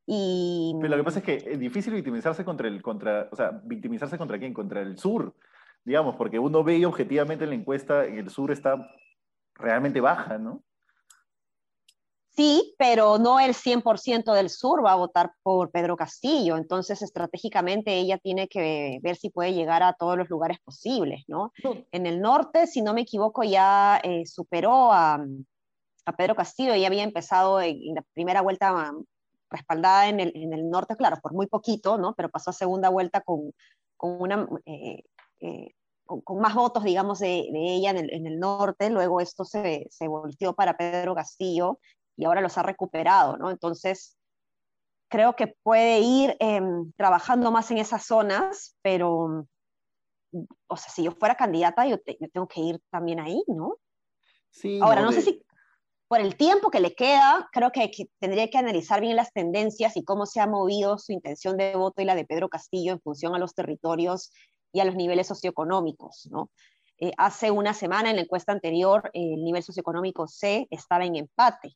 Y 0.05 0.75
Pero 0.79 0.89
lo 0.91 0.97
que 0.97 1.03
pasa 1.03 1.19
es 1.19 1.25
que 1.25 1.35
es 1.51 1.59
difícil 1.59 1.93
victimizarse 1.93 2.45
contra 2.45 2.67
el, 2.67 2.81
contra, 2.81 3.27
o 3.31 3.35
sea, 3.35 3.59
victimizarse 3.63 4.17
contra 4.17 4.37
quién, 4.37 4.53
contra 4.53 4.81
el 4.81 4.97
sur, 4.99 5.33
digamos, 5.83 6.15
porque 6.15 6.37
uno 6.37 6.63
ve 6.63 6.77
y 6.77 6.85
objetivamente 6.85 7.43
en 7.43 7.49
la 7.49 7.55
encuesta 7.55 8.05
el 8.05 8.29
sur 8.29 8.51
está 8.51 8.77
realmente 9.55 9.99
baja, 9.99 10.37
¿no? 10.37 10.63
Sí, 12.35 12.75
pero 12.77 13.17
no 13.17 13.39
el 13.39 13.53
100% 13.53 14.33
del 14.33 14.49
sur 14.49 14.83
va 14.83 14.91
a 14.91 14.97
votar 14.97 15.31
por 15.41 15.71
Pedro 15.71 15.95
Castillo. 15.95 16.57
Entonces, 16.57 17.01
estratégicamente, 17.01 17.93
ella 17.93 18.17
tiene 18.17 18.49
que 18.49 18.99
ver 19.01 19.15
si 19.15 19.29
puede 19.29 19.53
llegar 19.53 19.83
a 19.83 19.93
todos 19.93 20.17
los 20.17 20.29
lugares 20.29 20.59
posibles, 20.59 21.23
¿no? 21.27 21.53
En 21.91 22.05
el 22.05 22.19
norte, 22.19 22.67
si 22.67 22.81
no 22.81 22.93
me 22.93 23.01
equivoco, 23.01 23.43
ya 23.43 24.01
eh, 24.03 24.25
superó 24.25 24.91
a, 24.91 25.25
a 26.05 26.15
Pedro 26.17 26.35
Castillo. 26.35 26.73
Ella 26.73 26.87
había 26.87 27.03
empezado 27.03 27.61
en, 27.61 27.77
en 27.81 27.95
la 27.95 28.03
primera 28.13 28.41
vuelta 28.41 28.91
um, 28.91 29.05
respaldada 29.49 30.09
en 30.09 30.19
el, 30.19 30.33
en 30.35 30.51
el 30.51 30.69
norte, 30.69 30.97
claro, 30.97 31.17
por 31.21 31.33
muy 31.33 31.47
poquito, 31.47 31.97
¿no? 31.97 32.15
Pero 32.15 32.27
pasó 32.29 32.49
a 32.49 32.53
segunda 32.53 32.89
vuelta 32.89 33.21
con, 33.21 33.53
con 33.95 34.21
una... 34.21 34.45
eh, 34.65 35.03
eh, 35.39 35.73
con, 36.05 36.21
con 36.21 36.39
más 36.39 36.53
votos, 36.53 36.83
digamos, 36.83 37.19
de, 37.19 37.47
de 37.51 37.75
ella 37.75 37.89
en 37.89 37.97
el, 37.97 38.13
en 38.13 38.27
el 38.27 38.39
norte. 38.39 38.89
Luego 38.89 39.21
esto 39.21 39.43
se, 39.43 39.87
se 39.89 40.07
volteó 40.07 40.53
para 40.53 40.77
Pedro 40.77 41.15
Castillo 41.15 41.79
y 42.17 42.25
ahora 42.25 42.41
los 42.41 42.57
ha 42.57 42.63
recuperado, 42.63 43.37
¿no? 43.37 43.49
Entonces, 43.49 44.17
creo 45.09 45.35
que 45.35 45.55
puede 45.63 45.99
ir 45.99 46.35
eh, 46.39 46.61
trabajando 46.97 47.51
más 47.51 47.69
en 47.71 47.77
esas 47.77 48.05
zonas, 48.05 48.75
pero, 48.81 49.45
o 50.67 50.77
sea, 50.77 50.91
si 50.91 51.03
yo 51.03 51.11
fuera 51.11 51.35
candidata, 51.35 51.85
yo, 51.87 51.99
te, 51.99 52.17
yo 52.19 52.27
tengo 52.29 52.47
que 52.47 52.61
ir 52.61 52.79
también 52.89 53.19
ahí, 53.19 53.43
¿no? 53.47 53.75
Sí, 54.49 54.79
Ahora, 54.81 55.01
no 55.01 55.09
de- 55.11 55.15
sé 55.15 55.21
si 55.21 55.41
por 56.07 56.19
el 56.19 56.37
tiempo 56.37 56.69
que 56.69 56.79
le 56.79 56.93
queda, 56.93 57.49
creo 57.51 57.71
que, 57.71 57.89
que 57.91 58.05
tendría 58.19 58.49
que 58.49 58.57
analizar 58.57 59.01
bien 59.01 59.15
las 59.15 59.33
tendencias 59.33 59.97
y 59.97 60.03
cómo 60.03 60.25
se 60.25 60.39
ha 60.39 60.47
movido 60.47 60.97
su 60.99 61.11
intención 61.11 61.57
de 61.57 61.75
voto 61.75 62.01
y 62.01 62.05
la 62.05 62.15
de 62.15 62.25
Pedro 62.25 62.47
Castillo 62.47 62.93
en 62.93 63.01
función 63.01 63.33
a 63.35 63.39
los 63.39 63.55
territorios 63.55 64.31
y 64.71 64.81
a 64.81 64.85
los 64.85 64.95
niveles 64.95 65.27
socioeconómicos, 65.27 66.27
¿no? 66.31 66.51
Eh, 66.99 67.11
hace 67.17 67.51
una 67.51 67.73
semana, 67.73 68.09
en 68.11 68.17
la 68.17 68.21
encuesta 68.21 68.51
anterior, 68.51 69.09
eh, 69.13 69.33
el 69.33 69.43
nivel 69.43 69.63
socioeconómico 69.63 70.27
C 70.27 70.67
estaba 70.69 71.05
en 71.05 71.15
empate. 71.15 71.75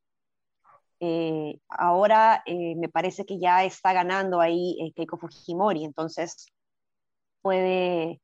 Eh, 0.99 1.59
ahora 1.69 2.43
eh, 2.45 2.75
me 2.75 2.89
parece 2.89 3.25
que 3.25 3.39
ya 3.39 3.63
está 3.63 3.93
ganando 3.93 4.41
ahí 4.41 4.91
Keiko 4.95 5.17
Fujimori, 5.17 5.85
entonces 5.85 6.47
puede, 7.41 8.21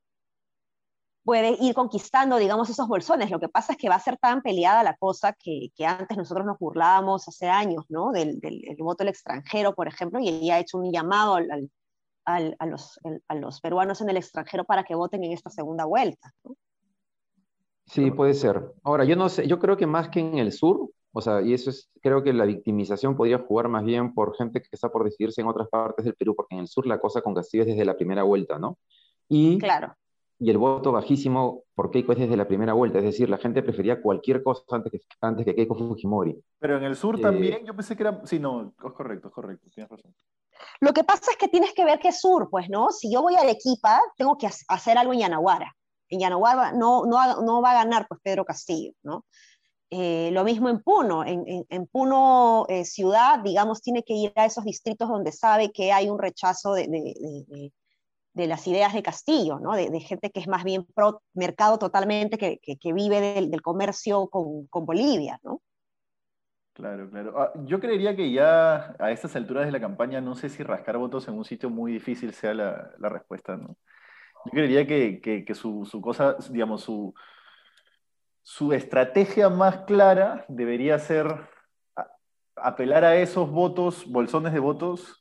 puede 1.24 1.58
ir 1.60 1.74
conquistando, 1.74 2.38
digamos, 2.38 2.70
esos 2.70 2.88
bolsones. 2.88 3.32
Lo 3.32 3.40
que 3.40 3.50
pasa 3.50 3.74
es 3.74 3.78
que 3.78 3.90
va 3.90 3.96
a 3.96 4.00
ser 4.00 4.18
tan 4.18 4.42
peleada 4.42 4.84
la 4.84 4.96
cosa 4.96 5.34
que, 5.34 5.70
que 5.76 5.86
antes 5.86 6.18
nosotros 6.18 6.46
nos 6.46 6.60
burlábamos 6.60 7.28
hace 7.28 7.48
años, 7.48 7.86
¿no? 7.90 8.12
Del, 8.12 8.40
del, 8.40 8.64
voto 8.80 9.04
del 9.04 9.10
extranjero, 9.10 9.74
por 9.74 9.88
ejemplo, 9.88 10.20
y 10.20 10.30
ella 10.30 10.56
ha 10.56 10.60
hecho 10.60 10.78
un 10.78 10.92
llamado 10.92 11.36
al, 11.36 11.72
al, 12.26 12.56
a, 12.60 12.66
los, 12.66 13.00
a, 13.28 13.36
los, 13.36 13.62
peruanos 13.62 14.02
en 14.02 14.10
el 14.10 14.18
extranjero 14.18 14.66
para 14.66 14.84
que 14.84 14.96
voten 14.96 15.24
en 15.24 15.32
esta 15.32 15.50
segunda 15.50 15.86
vuelta. 15.86 16.34
¿no? 16.44 16.56
Sí, 17.88 18.12
puede 18.12 18.34
ser. 18.34 18.74
Ahora, 18.84 19.06
yo 19.06 19.16
no 19.16 19.30
sé, 19.30 19.48
yo 19.48 19.60
creo 19.60 19.78
que 19.78 19.88
más 19.88 20.10
que 20.10 20.20
en 20.20 20.38
el 20.38 20.52
sur, 20.52 20.90
o 21.18 21.22
sea, 21.22 21.42
y 21.42 21.54
eso 21.54 21.70
es, 21.70 21.90
creo 22.02 22.22
que 22.24 22.34
la 22.34 22.44
victimización 22.44 23.16
podría 23.16 23.40
jugar 23.40 23.70
más 23.70 23.86
bien 23.86 24.14
por 24.14 24.36
gente 24.36 24.62
que 24.62 24.68
está 24.70 24.90
por 24.90 25.06
decidirse 25.06 25.40
en 25.40 25.48
otras 25.48 25.70
partes 25.70 26.04
del 26.04 26.14
Perú, 26.14 26.36
porque 26.36 26.56
en 26.56 26.60
el 26.60 26.68
sur 26.68 26.86
la 26.86 27.00
cosa 27.00 27.22
con 27.22 27.34
Castillo 27.34 27.64
es 27.64 27.70
desde 27.70 27.86
la 27.86 27.96
primera 27.96 28.24
vuelta, 28.24 28.60
¿no? 28.60 28.78
Y, 29.30 29.58
claro. 29.58 29.96
y 30.40 30.50
el 30.50 30.58
voto 30.58 30.92
bajísimo 30.92 31.64
por 31.74 31.90
Keiko 31.90 32.12
es 32.12 32.20
desde 32.20 32.36
la 32.36 32.50
primera 32.50 32.74
vuelta, 32.74 33.00
es 33.00 33.06
decir, 33.06 33.30
la 33.30 33.38
gente 33.38 33.64
prefería 33.64 34.02
cualquier 34.02 34.44
cosa 34.44 34.64
antes 34.72 34.92
que, 34.92 35.00
antes 35.22 35.46
que 35.46 35.56
Keiko 35.56 35.76
Fujimori. 35.76 36.38
Pero 36.60 36.78
en 36.80 36.84
el 36.84 36.98
sur 36.98 37.18
eh, 37.18 37.22
también, 37.22 37.66
yo 37.66 37.74
pensé 37.74 37.96
que 37.96 38.04
era, 38.04 38.20
sí, 38.26 38.38
no, 38.38 38.74
es 38.78 38.92
correcto, 38.92 39.30
es 39.30 39.34
correcto, 39.34 39.70
tienes 39.74 39.90
razón. 39.90 40.14
Lo 40.82 40.92
que 40.92 41.06
pasa 41.06 41.32
es 41.32 41.38
que 41.38 41.48
tienes 41.48 41.74
que 41.74 41.86
ver 41.86 42.00
qué 42.00 42.12
sur, 42.12 42.50
pues, 42.52 42.70
¿no? 42.70 42.90
Si 42.90 43.10
yo 43.10 43.22
voy 43.22 43.36
a 43.36 43.40
Arequipa, 43.40 44.02
tengo 44.18 44.38
que 44.38 44.50
hacer 44.68 44.98
algo 44.98 45.14
en 45.14 45.20
Yanaguara. 45.20 45.74
En 46.10 46.20
Yanaguara 46.20 46.74
no, 46.74 47.06
no, 47.06 47.42
no 47.42 47.62
va 47.62 47.72
a 47.72 47.86
ganar, 47.86 48.06
pues, 48.10 48.20
Pedro 48.22 48.44
Castillo, 48.44 48.92
¿no? 49.02 49.24
Eh, 49.92 50.30
lo 50.32 50.44
mismo 50.44 50.70
en 50.70 50.82
Puno. 50.82 51.24
En, 51.24 51.66
en, 51.70 51.88
Puno 51.88 52.66
eh, 52.70 52.86
ciudad, 52.86 53.40
digamos, 53.40 53.82
tiene 53.82 54.04
que 54.04 54.14
ir 54.14 54.34
a 54.36 54.46
esos 54.46 54.64
distritos 54.64 55.08
donde 55.08 55.32
sabe 55.32 55.72
que 55.72 55.92
hay 55.92 56.10
un 56.10 56.20
rechazo 56.20 56.74
de, 56.74 56.88
de, 56.88 57.72
de, 58.34 58.48
las 58.48 58.66
ideas 58.68 58.94
de 58.94 59.04
Castillo, 59.04 59.60
¿no? 59.60 59.76
de, 59.76 60.00
gente 60.00 60.32
que 60.32 60.40
es 60.40 60.48
más 60.48 60.64
bien 60.64 60.86
pro 60.96 61.22
mercado 61.34 61.78
totalmente, 61.78 62.38
que, 62.38 62.60
que, 62.60 62.94
vive 62.94 63.22
del, 63.22 63.62
comercio 63.62 64.28
con, 64.28 64.66
con 64.68 64.86
Bolivia. 64.86 65.40
¿no? 65.44 65.62
Claro, 66.74 67.10
claro. 67.10 67.40
Ah, 67.40 67.54
yo 67.66 67.80
creería 67.80 68.16
que 68.16 68.32
ya 68.32 68.96
a 69.00 69.12
estas 69.12 69.36
alturas 69.36 69.66
de 69.66 69.72
la 69.72 69.80
campaña, 69.80 70.20
no 70.20 70.36
sé 70.36 70.50
si 70.50 70.64
rascar 70.64 70.98
votos 70.98 71.28
en 71.28 71.36
un 71.36 71.46
sitio 71.46 71.70
muy 71.70 71.94
difícil 71.94 72.34
sea 72.34 72.54
la, 72.54 72.92
la 72.98 73.10
respuesta. 73.10 73.56
¿no? 73.56 73.78
Yo 74.46 74.52
creería 74.52 74.86
que, 74.88 75.22
que, 75.22 75.46
que 75.46 75.56
su, 75.56 75.86
su 75.86 76.02
cosa, 76.02 76.36
digamos, 76.50 76.82
su 76.84 77.14
su 78.46 78.72
estrategia 78.74 79.50
más 79.50 79.78
clara 79.88 80.46
debería 80.48 81.00
ser 81.00 81.36
apelar 82.56 83.04
a 83.04 83.16
esos 83.16 83.50
votos, 83.50 84.06
bolsones 84.08 84.54
de 84.54 84.60
votos, 84.60 85.20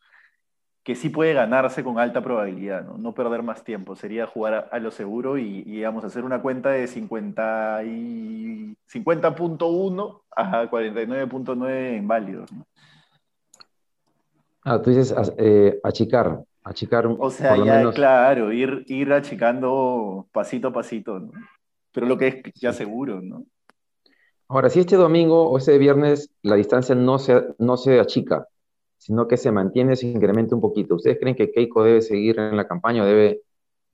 que 0.83 0.95
sí 0.95 1.09
puede 1.09 1.33
ganarse 1.33 1.83
con 1.83 1.99
alta 1.99 2.23
probabilidad, 2.23 2.85
no, 2.85 2.99
no 2.99 3.15
perder 3.15 3.43
más 3.43 3.65
tiempo, 3.65 3.97
sería 3.97 4.27
jugar 4.27 4.55
a, 4.55 4.59
a 4.59 4.79
lo 4.79 4.91
seguro 4.91 5.39
y, 5.39 5.61
y, 5.61 5.77
digamos, 5.77 6.05
hacer 6.05 6.23
una 6.23 6.43
cuenta 6.43 6.69
de 6.69 6.85
50.1 6.85 7.87
y 7.87 8.77
50 8.89 9.29
a 9.29 9.33
49.9 9.33 11.97
inválidos. 11.97 12.53
¿no? 12.53 12.67
Ah, 14.65 14.83
tú 14.83 14.91
dices 14.91 15.15
eh, 15.39 15.81
achicar, 15.83 16.45
achicar. 16.63 17.07
O 17.07 17.31
sea, 17.31 17.57
ya, 17.57 17.77
menos... 17.77 17.95
claro, 17.95 18.53
ir, 18.53 18.85
ir 18.87 19.15
achicando 19.15 20.27
pasito 20.31 20.69
a 20.69 20.75
pasito, 20.75 21.21
¿no? 21.21 21.33
Pero 21.95 22.07
lo 22.07 22.19
que 22.19 22.27
es 22.27 22.43
ya 22.61 22.73
seguro, 22.73 23.23
¿no? 23.23 23.47
Ahora, 24.49 24.69
si 24.69 24.81
este 24.81 24.97
domingo 24.97 25.49
o 25.49 25.57
ese 25.57 25.79
viernes 25.79 26.31
la 26.43 26.57
distancia 26.57 26.95
no 26.95 27.19
se, 27.19 27.43
no 27.59 27.77
se 27.77 28.01
achica, 28.01 28.47
sino 28.99 29.27
que 29.29 29.37
se 29.37 29.53
mantiene, 29.53 29.97
se 29.97 30.09
incrementa 30.09 30.55
un 30.55 30.61
poquito, 30.61 30.97
¿ustedes 30.97 31.19
creen 31.19 31.37
que 31.37 31.51
Keiko 31.51 31.85
debe 31.85 32.03
seguir 32.03 32.39
en 32.39 32.57
la 32.57 32.67
campaña 32.67 33.03
o 33.03 33.07
debe 33.07 33.43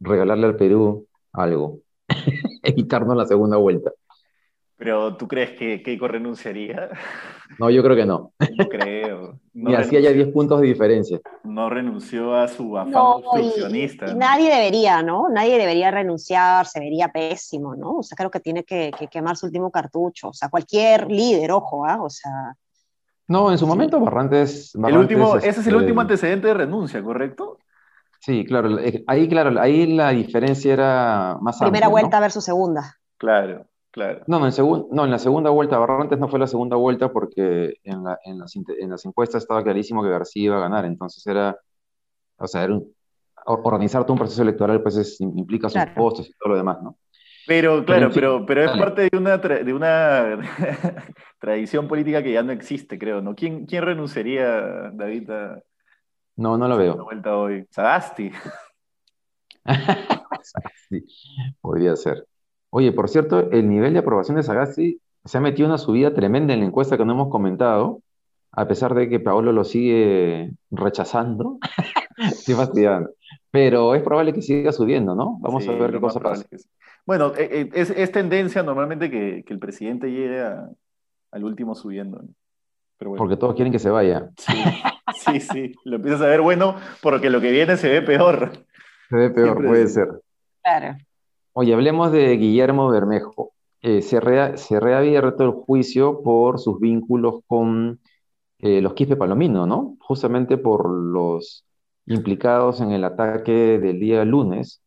regalarle 0.01 0.47
al 0.47 0.57
Perú 0.57 1.07
algo? 1.33 1.81
Evitarnos 2.63 3.17
la 3.17 3.27
segunda 3.27 3.59
vuelta. 3.59 3.93
Pero 4.81 5.15
¿tú 5.15 5.29
crees 5.29 5.51
que 5.59 5.83
Keiko 5.83 6.09
renunciaría? 6.09 6.89
No, 7.59 7.69
yo 7.69 7.83
creo 7.83 7.95
que 7.95 8.07
no. 8.07 8.33
No 8.57 8.69
creo. 8.69 9.39
No 9.53 9.69
Ni 9.69 9.75
así 9.75 9.97
haya 9.97 10.13
10 10.13 10.29
puntos 10.29 10.61
de 10.61 10.69
diferencia. 10.69 11.21
No 11.43 11.69
renunció 11.69 12.35
a 12.35 12.49
su 12.49 12.79
afán 12.79 12.93
no, 12.93 13.17
obstruccionista. 13.17 14.07
Y, 14.07 14.13
y 14.13 14.15
nadie 14.15 14.49
debería, 14.49 15.03
¿no? 15.03 15.29
Nadie 15.29 15.59
debería 15.59 15.91
renunciar, 15.91 16.67
se 16.67 16.81
vería 16.81 17.09
pésimo, 17.09 17.75
¿no? 17.75 17.97
O 17.97 18.03
sea, 18.03 18.17
creo 18.17 18.31
que 18.31 18.41
tiene 18.41 18.65
que, 18.65 18.93
que 18.97 19.09
quemar 19.09 19.37
su 19.37 19.47
último 19.47 19.71
cartucho. 19.71 20.29
O 20.29 20.33
sea, 20.33 20.49
cualquier 20.49 21.11
líder, 21.11 21.51
ojo, 21.51 21.85
¿ah? 21.85 21.97
¿eh? 21.97 21.99
O 22.01 22.09
sea... 22.09 22.57
No, 23.27 23.51
en 23.51 23.59
su 23.59 23.67
momento 23.67 24.01
Barrantes... 24.01 24.71
Barrantes 24.75 24.95
el 24.95 24.99
último, 24.99 25.37
ese 25.37 25.61
es 25.61 25.67
el 25.67 25.77
último 25.77 26.01
antecedente 26.01 26.47
de 26.47 26.55
renuncia, 26.55 27.03
¿correcto? 27.03 27.59
Sí, 28.21 28.47
claro. 28.47 28.79
Ahí, 29.09 29.29
claro, 29.29 29.61
ahí 29.61 29.89
la 29.89 30.11
diferencia 30.11 30.73
era 30.73 31.37
más 31.43 31.59
Primera 31.59 31.87
amplia, 31.87 31.89
vuelta 31.89 32.17
¿no? 32.17 32.23
versus 32.23 32.45
segunda. 32.45 32.97
Claro. 33.19 33.67
Claro. 33.93 34.23
No, 34.27 34.39
no 34.39 34.47
en, 34.47 34.55
no, 34.93 35.05
en 35.05 35.11
la 35.11 35.19
segunda 35.19 35.51
vuelta, 35.51 35.79
Barrantes 35.79 36.19
no 36.19 36.29
fue 36.29 36.39
la 36.39 36.47
segunda 36.47 36.77
vuelta 36.77 37.13
porque 37.13 37.75
en, 37.83 38.05
la, 38.05 38.19
en, 38.25 38.39
las, 38.39 38.55
en, 38.55 38.91
las, 38.91 39.05
encuestas 39.05 39.43
estaba 39.43 39.65
clarísimo 39.65 40.03
que 40.03 40.11
García 40.11 40.45
iba 40.45 40.59
a 40.59 40.61
ganar, 40.61 40.85
entonces 40.85 41.27
era, 41.27 41.59
o 42.37 42.47
sea, 42.47 42.65
era 42.65 42.75
un, 42.75 42.95
organizar 43.47 44.05
todo 44.05 44.13
un 44.13 44.21
proceso 44.21 44.43
electoral 44.43 44.81
pues 44.83 44.97
es, 44.97 45.21
implica 45.21 45.69
sus 45.69 45.75
claro. 45.75 45.95
costos 45.95 46.29
y 46.29 46.33
todo 46.35 46.51
lo 46.51 46.57
demás, 46.57 46.81
¿no? 46.83 46.99
Pero, 47.47 47.85
claro, 47.85 48.11
pero, 48.15 48.47
pero, 48.47 48.65
es 48.65 48.79
parte 48.79 49.09
de 49.11 49.19
una, 49.19 49.39
de 49.39 49.73
una 49.73 50.39
tradición 51.41 51.89
política 51.89 52.23
que 52.23 52.33
ya 52.33 52.45
no 52.45 52.53
existe, 52.53 52.97
creo, 52.97 53.21
¿no? 53.23 53.35
¿Quién, 53.35 53.67
quién 53.67 53.83
renunciaría, 53.83 54.91
David, 54.93 55.31
a, 55.31 55.61
no, 56.41 56.57
no 56.57 56.69
lo 56.69 56.79
veo. 56.79 57.05
vuelta 57.05 57.37
hoy? 57.37 57.67
Sagasti. 57.71 58.31
Sagasti, 60.43 61.05
podría 61.61 61.95
ser. 61.97 62.27
Oye, 62.71 62.93
por 62.93 63.09
cierto, 63.09 63.51
el 63.51 63.69
nivel 63.69 63.93
de 63.93 63.99
aprobación 63.99 64.37
de 64.37 64.43
Sagasti 64.43 65.01
se 65.25 65.39
ha 65.39 65.41
metido 65.41 65.69
una 65.69 65.79
subida 65.79 66.15
tremenda 66.15 66.55
en 66.55 66.61
la 66.61 66.67
encuesta 66.67 66.97
que 66.97 67.05
no 67.05 67.13
hemos 67.13 67.29
comentado, 67.29 68.01
a 68.53 68.67
pesar 68.67 68.95
de 68.95 69.09
que 69.09 69.21
Paolo 69.21 69.53
lo 69.53 69.65
sigue 69.65 70.53
rechazando, 70.71 71.59
sí 72.35 72.55
fastidiando. 72.55 73.11
Pero 73.51 73.95
es 73.95 74.03
probable 74.03 74.33
que 74.33 74.43
siga 74.43 74.73
subiendo, 74.73 75.15
¿no? 75.15 75.39
Vamos 75.41 75.65
sí, 75.65 75.71
a 75.71 75.73
ver 75.73 75.91
qué 75.91 76.01
cosa 76.01 76.21
pasa. 76.21 76.45
Sí. 76.51 76.69
Bueno, 77.05 77.33
es, 77.35 77.91
es, 77.91 78.13
tendencia 78.13 78.63
normalmente 78.63 79.11
que, 79.11 79.43
que, 79.45 79.53
el 79.53 79.59
presidente 79.59 80.11
llegue 80.11 80.41
a, 80.41 80.69
al 81.33 81.45
último 81.45 81.75
subiendo. 81.75 82.19
¿no? 82.19 82.29
Bueno. 83.01 83.17
Porque 83.17 83.37
todos 83.37 83.55
quieren 83.55 83.73
que 83.73 83.79
se 83.79 83.91
vaya. 83.91 84.31
Sí, 84.37 84.63
sí, 85.15 85.41
sí. 85.41 85.73
Lo 85.85 85.97
empiezas 85.97 86.21
a 86.23 86.27
ver 86.27 86.41
bueno 86.41 86.77
porque 87.03 87.31
lo 87.31 87.41
que 87.41 87.51
viene 87.51 87.77
se 87.77 87.89
ve 87.89 88.03
peor. 88.03 88.53
Se 89.09 89.17
ve 89.17 89.31
peor, 89.31 89.49
Siempre 89.49 89.69
puede 89.69 89.89
ser. 89.89 90.09
Claro. 90.63 90.99
Oye, 91.53 91.75
hablemos 91.75 92.13
de 92.13 92.37
Guillermo 92.37 92.89
Bermejo. 92.91 93.53
Eh, 93.83 94.03
se, 94.03 94.21
rea, 94.21 94.57
se 94.57 94.79
reabierto 94.79 95.45
el 95.45 95.51
juicio 95.53 96.23
por 96.23 96.59
sus 96.61 96.79
vínculos 96.81 97.41
con 97.47 98.01
eh, 98.59 98.81
los 98.81 98.95
Quispe 98.95 99.17
Palomino, 99.17 99.67
¿no? 99.67 99.97
Justamente 100.01 100.59
por 100.59 100.89
los 100.91 101.65
implicados 102.07 102.81
en 102.81 102.93
el 102.93 103.05
ataque 103.05 103.79
del 103.79 104.01
día 104.01 104.25
lunes 104.25 104.83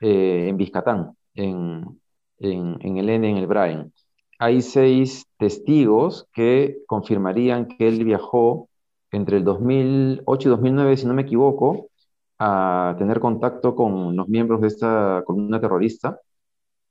eh, 0.00 0.48
en 0.48 0.56
Vizcatán, 0.56 1.16
en, 1.34 2.00
el 2.38 3.08
N, 3.08 3.30
en 3.30 3.36
el 3.36 3.46
Brain. 3.46 3.92
Hay 4.38 4.62
seis 4.62 5.26
testigos 5.38 6.28
que 6.32 6.78
confirmarían 6.86 7.68
que 7.68 7.88
él 7.88 8.04
viajó 8.04 8.68
entre 9.12 9.38
el 9.38 9.44
2008 9.44 10.48
y 10.48 10.50
2009, 10.50 10.96
si 10.96 11.06
no 11.06 11.14
me 11.14 11.22
equivoco, 11.22 11.88
a 12.38 12.94
tener 12.98 13.20
contacto 13.20 13.74
con 13.74 14.16
los 14.16 14.28
miembros 14.28 14.60
de 14.60 14.68
esta 14.68 15.22
columna 15.26 15.60
terrorista, 15.60 16.20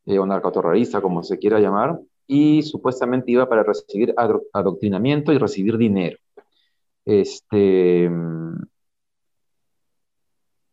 eh, 0.06 0.20
o 0.20 0.26
narcoterrorista, 0.26 1.02
como 1.02 1.24
se 1.24 1.38
quiera 1.40 1.60
llamar, 1.60 2.00
y 2.28 2.62
supuestamente 2.64 3.32
iba 3.32 3.48
para 3.50 3.64
recibir 3.64 4.14
adoctrinamiento 4.54 5.34
y 5.34 5.38
recibir 5.38 5.78
dinero. 5.78 6.18
Este, 7.06 8.10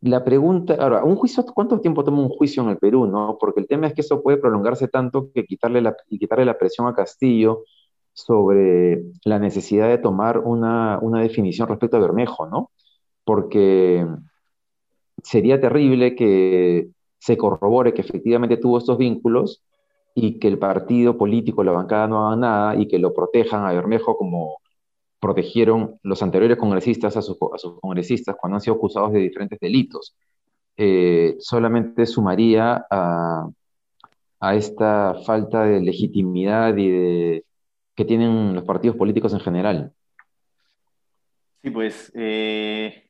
la 0.02 0.24
pregunta, 0.24 0.76
ahora, 0.80 1.04
un 1.04 1.16
juicio, 1.16 1.44
¿cuánto 1.54 1.80
tiempo 1.80 2.02
toma 2.04 2.22
un 2.22 2.30
juicio 2.30 2.62
en 2.62 2.70
el 2.70 2.78
Perú? 2.78 3.06
No? 3.06 3.36
Porque 3.38 3.60
el 3.60 3.66
tema 3.66 3.86
es 3.86 3.94
que 3.94 4.00
eso 4.00 4.22
puede 4.22 4.38
prolongarse 4.38 4.88
tanto 4.88 5.30
que 5.32 5.44
quitarle 5.44 5.82
la, 5.82 5.94
y 6.08 6.18
quitarle 6.18 6.46
la 6.46 6.56
presión 6.58 6.86
a 6.86 6.94
Castillo 6.94 7.64
sobre 8.12 9.02
la 9.24 9.38
necesidad 9.38 9.88
de 9.88 9.98
tomar 9.98 10.38
una, 10.38 10.98
una 11.02 11.20
definición 11.20 11.68
respecto 11.68 11.96
a 11.98 12.00
Bermejo, 12.00 12.46
¿no? 12.46 12.70
Porque 13.24 14.06
sería 15.24 15.60
terrible 15.60 16.14
que 16.14 16.88
se 17.18 17.36
corrobore 17.36 17.94
que 17.94 18.00
efectivamente 18.00 18.56
tuvo 18.56 18.78
estos 18.78 18.98
vínculos 18.98 19.62
y 20.14 20.38
que 20.38 20.48
el 20.48 20.58
partido 20.58 21.16
político, 21.16 21.62
la 21.62 21.72
bancada 21.72 22.08
no 22.08 22.26
haga 22.26 22.36
nada 22.36 22.76
y 22.76 22.88
que 22.88 22.98
lo 22.98 23.14
protejan 23.14 23.64
a 23.64 23.72
Bermejo 23.72 24.16
como 24.16 24.58
protegieron 25.20 25.98
los 26.02 26.22
anteriores 26.22 26.56
congresistas 26.56 27.16
a 27.16 27.22
sus, 27.22 27.36
a 27.54 27.58
sus 27.58 27.78
congresistas 27.80 28.36
cuando 28.40 28.56
han 28.56 28.60
sido 28.62 28.76
acusados 28.76 29.12
de 29.12 29.20
diferentes 29.20 29.60
delitos. 29.60 30.16
Eh, 30.76 31.36
solamente 31.38 32.06
sumaría 32.06 32.86
a, 32.90 33.48
a, 34.40 34.54
esta 34.54 35.14
falta 35.26 35.64
de 35.64 35.80
legitimidad 35.80 36.74
y 36.76 36.88
de, 36.88 37.44
que 37.94 38.04
tienen 38.06 38.54
los 38.54 38.64
partidos 38.64 38.96
políticos 38.96 39.34
en 39.34 39.40
general. 39.40 39.92
Sí, 41.62 41.70
pues 41.70 42.10
eh, 42.14 43.09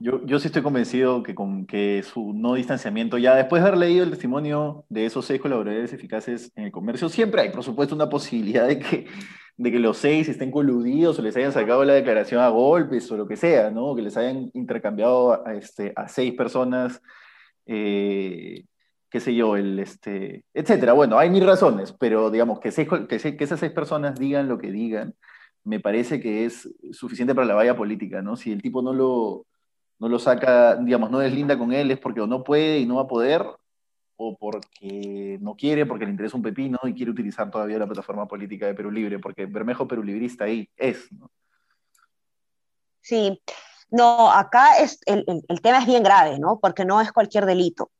yo, 0.00 0.24
yo, 0.24 0.38
sí 0.38 0.46
estoy 0.46 0.62
convencido 0.62 1.22
que 1.22 1.34
con 1.34 1.66
que 1.66 2.02
su 2.02 2.32
no 2.32 2.54
distanciamiento, 2.54 3.18
ya 3.18 3.34
después 3.34 3.62
de 3.62 3.68
haber 3.68 3.80
leído 3.80 4.04
el 4.04 4.10
testimonio 4.10 4.84
de 4.88 5.06
esos 5.06 5.26
seis 5.26 5.40
colaboradores 5.40 5.92
eficaces 5.92 6.52
en 6.56 6.64
el 6.64 6.72
comercio, 6.72 7.08
siempre 7.08 7.42
hay, 7.42 7.50
por 7.50 7.64
supuesto, 7.64 7.94
una 7.94 8.08
posibilidad 8.08 8.66
de 8.68 8.78
que, 8.78 9.06
de 9.56 9.72
que 9.72 9.78
los 9.78 9.98
seis 9.98 10.28
estén 10.28 10.50
coludidos 10.50 11.18
o 11.18 11.22
les 11.22 11.36
hayan 11.36 11.52
sacado 11.52 11.84
la 11.84 11.94
declaración 11.94 12.40
a 12.40 12.48
golpes 12.48 13.10
o 13.10 13.16
lo 13.16 13.26
que 13.26 13.36
sea, 13.36 13.70
¿no? 13.70 13.94
Que 13.96 14.02
les 14.02 14.16
hayan 14.16 14.50
intercambiado 14.54 15.44
a, 15.46 15.54
este, 15.54 15.92
a 15.96 16.08
seis 16.08 16.34
personas, 16.34 17.02
eh, 17.66 18.64
qué 19.10 19.20
sé 19.20 19.34
yo, 19.34 19.56
el, 19.56 19.78
este, 19.80 20.44
etcétera. 20.54 20.92
Bueno, 20.92 21.18
hay 21.18 21.30
mil 21.30 21.46
razones, 21.46 21.92
pero 21.98 22.30
digamos 22.30 22.60
que, 22.60 22.70
seis, 22.70 22.88
que, 23.08 23.36
que 23.36 23.44
esas 23.44 23.60
seis 23.60 23.72
personas 23.72 24.18
digan 24.18 24.48
lo 24.48 24.58
que 24.58 24.70
digan, 24.70 25.14
me 25.64 25.80
parece 25.80 26.20
que 26.20 26.44
es 26.46 26.68
suficiente 26.92 27.34
para 27.34 27.46
la 27.46 27.54
valla 27.54 27.76
política, 27.76 28.22
¿no? 28.22 28.36
Si 28.36 28.52
el 28.52 28.62
tipo 28.62 28.80
no 28.82 28.92
lo 28.94 29.46
no 29.98 30.08
lo 30.08 30.18
saca, 30.18 30.76
digamos, 30.76 31.10
no 31.10 31.18
deslinda 31.18 31.58
con 31.58 31.72
él, 31.72 31.90
es 31.90 31.98
porque 31.98 32.20
o 32.20 32.26
no 32.26 32.44
puede 32.44 32.78
y 32.78 32.86
no 32.86 32.96
va 32.96 33.02
a 33.02 33.08
poder, 33.08 33.44
o 34.16 34.36
porque 34.36 35.38
no 35.40 35.54
quiere, 35.56 35.86
porque 35.86 36.04
le 36.04 36.10
interesa 36.10 36.36
un 36.36 36.42
pepino 36.42 36.78
y 36.84 36.94
quiere 36.94 37.12
utilizar 37.12 37.50
todavía 37.50 37.78
la 37.78 37.86
plataforma 37.86 38.26
política 38.26 38.66
de 38.66 38.74
Perú 38.74 38.90
Libre, 38.90 39.18
porque 39.18 39.46
Bermejo 39.46 39.86
Perú 39.86 40.02
Librista 40.02 40.44
ahí 40.44 40.68
es. 40.76 41.10
¿no? 41.12 41.30
Sí, 43.00 43.40
no, 43.90 44.30
acá 44.30 44.78
es, 44.78 45.00
el, 45.06 45.24
tema 45.62 45.78
es 45.78 45.86
bien 45.86 46.02
grave, 46.02 46.38
¿no? 46.38 46.58
Porque 46.60 46.84
no 46.84 47.00
es 47.00 47.12
cualquier 47.12 47.46
delito, 47.46 47.90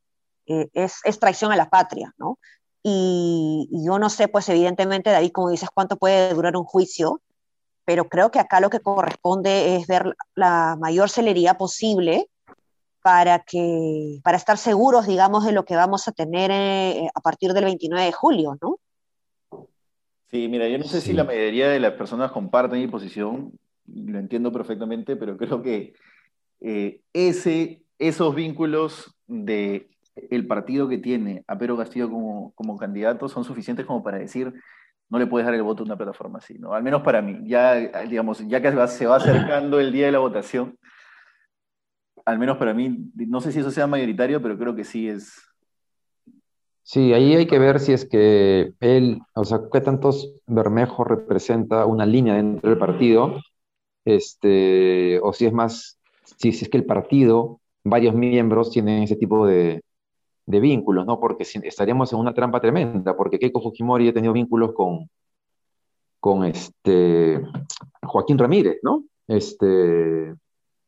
eh, 0.47 0.69
es, 0.75 1.01
es, 1.05 1.19
traición 1.19 1.53
a 1.53 1.57
la 1.57 1.71
patria, 1.71 2.13
¿no? 2.19 2.39
Y, 2.83 3.69
y, 3.71 3.87
yo 3.87 3.99
no 3.99 4.11
sé, 4.11 4.29
pues 4.29 4.49
evidentemente, 4.49 5.11
David, 5.11 5.33
como 5.33 5.51
dices, 5.51 5.69
cuánto 5.73 5.97
puede 5.97 6.35
durar 6.35 6.57
un 6.57 6.65
juicio, 6.65 7.21
pero 7.89 8.07
creo 8.07 8.31
que 8.31 8.39
acá 8.39 8.61
lo 8.61 8.69
que 8.69 8.81
corresponde 8.81 9.77
es 9.77 9.87
ver 9.87 10.15
la 10.35 10.77
mayor 10.79 11.09
celeridad 11.09 11.57
posible 11.57 12.29
para, 13.01 13.39
que, 13.39 14.21
para 14.23 14.37
estar 14.37 14.59
seguros, 14.59 15.07
digamos, 15.07 15.47
de 15.47 15.53
lo 15.53 15.65
que 15.65 15.75
vamos 15.75 16.07
a 16.07 16.13
tener 16.13 16.51
eh, 16.51 17.09
a 17.15 17.21
partir 17.23 17.55
del 17.55 17.65
29 17.65 18.05
de 18.05 18.13
julio, 18.13 18.59
¿no? 18.61 18.77
Sí, 20.27 20.49
mira, 20.49 20.69
yo 20.69 20.77
no 20.77 20.85
sé 20.85 21.01
si 21.01 21.15
la 21.15 21.25
mayoría 21.25 21.71
de 21.71 21.81
las 21.81 21.95
personas 21.95 22.31
comparten 22.31 22.79
mi 22.79 22.89
posición, 22.89 23.59
lo 23.87 24.19
entiendo 24.19 24.53
perfectamente, 24.53 25.17
pero 25.17 25.39
creo 25.39 25.63
que 25.63 25.95
eh, 26.61 27.01
ese, 27.15 27.81
esos 27.99 28.35
vínculos 28.35 29.17
de 29.27 29.89
el 30.31 30.47
partido 30.47 30.91
que 30.91 30.99
tiene 30.99 31.43
a 31.47 31.57
Pedro 31.57 31.79
Castillo 31.79 32.11
como, 32.11 32.53
como 32.55 32.77
candidato 32.77 33.31
son 33.31 33.45
suficientes 33.45 33.87
como 33.87 34.03
para 34.03 34.19
decir, 34.19 34.53
no 35.11 35.19
le 35.19 35.27
puedes 35.27 35.47
dar 35.47 35.55
el 35.55 35.63
voto 35.63 35.83
a 35.83 35.87
una 35.87 35.97
plataforma 35.97 36.39
así, 36.39 36.59
¿no? 36.59 36.75
Al 36.75 36.83
menos 36.83 37.03
para 37.03 37.23
mí. 37.23 37.39
Ya, 37.45 37.75
digamos, 37.75 38.47
ya 38.47 38.61
que 38.61 38.71
se 38.89 39.07
va 39.07 39.17
acercando 39.17 39.81
el 39.81 39.93
día 39.93 40.07
de 40.07 40.13
la 40.13 40.19
votación, 40.19 40.79
al 42.25 42.39
menos 42.39 42.59
para 42.59 42.75
mí, 42.75 43.11
no 43.15 43.41
sé 43.41 43.53
si 43.53 43.61
eso 43.61 43.71
sea 43.71 43.87
mayoritario, 43.87 44.43
pero 44.43 44.59
creo 44.59 44.75
que 44.75 44.85
sí 44.85 45.09
es. 45.09 45.33
Sí, 46.83 47.13
ahí 47.13 47.35
hay 47.35 47.47
que 47.47 47.59
ver 47.59 47.81
si 47.81 47.93
es 47.93 48.07
que 48.07 48.73
él, 48.81 49.21
o 49.35 49.45
sea, 49.45 49.61
qué 49.73 49.81
tantos 49.81 50.35
Bermejo 50.47 51.05
representa 51.05 51.87
una 51.87 52.07
línea 52.07 52.35
dentro 52.35 52.69
del 52.69 52.79
partido, 52.79 53.41
este, 54.05 55.21
o 55.23 55.33
si 55.33 55.47
es 55.47 55.53
más, 55.53 55.99
si, 56.37 56.53
si 56.53 56.65
es 56.65 56.71
que 56.71 56.79
el 56.79 56.87
partido, 56.87 57.61
varios 57.85 58.15
miembros 58.15 58.71
tienen 58.71 59.03
ese 59.03 59.17
tipo 59.17 59.47
de, 59.47 59.83
de 60.49 60.61
vínculos, 60.61 61.05
¿no? 61.05 61.21
Porque 61.21 61.43
estaríamos 61.43 62.11
en 62.13 62.19
una 62.21 62.33
trampa 62.33 62.59
tremenda, 62.59 63.15
porque 63.15 63.39
Keiko 63.39 63.61
Fujimori 63.61 64.09
ha 64.09 64.15
tenido 64.15 64.33
vínculos 64.33 64.73
con, 64.73 65.11
con 66.21 66.45
este 66.47 67.43
Joaquín 68.03 68.39
Ramírez, 68.39 68.79
¿no? 68.83 69.05
Este, 69.27 70.35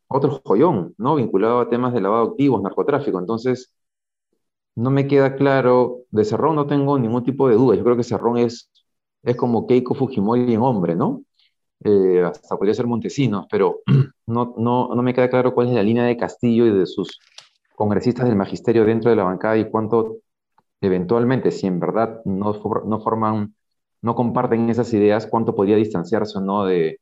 otro 0.08 0.40
joyón, 0.42 0.94
¿no? 0.96 1.16
Vinculado 1.16 1.60
a 1.60 1.68
temas 1.68 1.92
de 1.92 2.00
lavado 2.00 2.24
de 2.24 2.30
activos, 2.30 2.62
narcotráfico. 2.62 3.18
Entonces, 3.18 3.74
no 4.76 4.90
me 4.90 5.06
queda 5.06 5.36
claro, 5.36 6.04
de 6.10 6.24
Cerrón 6.24 6.56
no 6.56 6.66
tengo 6.66 6.98
ningún 6.98 7.22
tipo 7.22 7.46
de 7.46 7.56
duda. 7.56 7.76
Yo 7.76 7.84
creo 7.84 7.98
que 7.98 8.02
Cerrón 8.02 8.38
es, 8.38 8.70
es 9.22 9.36
como 9.36 9.66
Keiko 9.66 9.94
Fujimori 9.94 10.54
en 10.54 10.62
hombre, 10.62 10.96
¿no? 10.96 11.22
Eh, 11.84 12.22
hasta 12.24 12.56
podría 12.56 12.72
ser 12.74 12.86
Montesinos, 12.86 13.46
pero 13.50 13.80
no, 14.26 14.54
no, 14.56 14.94
no 14.94 15.02
me 15.02 15.12
queda 15.12 15.28
claro 15.28 15.52
cuál 15.52 15.68
es 15.68 15.74
la 15.74 15.82
línea 15.82 16.04
de 16.04 16.16
Castillo 16.16 16.64
y 16.64 16.72
de 16.72 16.86
sus 16.86 17.20
congresistas 17.80 18.26
del 18.26 18.36
magisterio 18.36 18.84
dentro 18.84 19.08
de 19.08 19.16
la 19.16 19.24
bancada 19.24 19.56
y 19.56 19.70
cuánto 19.70 20.18
eventualmente, 20.82 21.50
si 21.50 21.66
en 21.66 21.80
verdad 21.80 22.20
no, 22.26 22.52
no 22.84 23.00
forman, 23.00 23.54
no 24.02 24.14
comparten 24.14 24.68
esas 24.68 24.92
ideas, 24.92 25.26
cuánto 25.26 25.54
podría 25.54 25.76
distanciarse 25.76 26.36
o 26.36 26.40
no 26.42 26.66
de, 26.66 27.00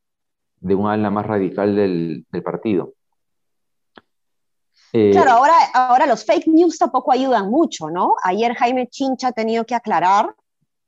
de 0.61 0.75
un 0.77 0.89
ala 0.89 1.11
más 1.11 1.27
radical 1.27 1.75
del, 1.75 2.25
partido. 2.45 2.93
Eh, 4.93 5.11
claro, 5.11 5.33
ahora, 5.33 5.57
ahora 5.75 6.07
los 6.07 6.25
fake 6.25 6.47
news 6.47 6.79
tampoco 6.79 7.11
ayudan 7.11 7.51
mucho, 7.51 7.91
¿no? 7.91 8.15
Ayer 8.23 8.55
Jaime 8.55 8.87
Chincha 8.87 9.29
ha 9.29 9.33
tenido 9.33 9.65
que 9.65 9.75
aclarar, 9.75 10.33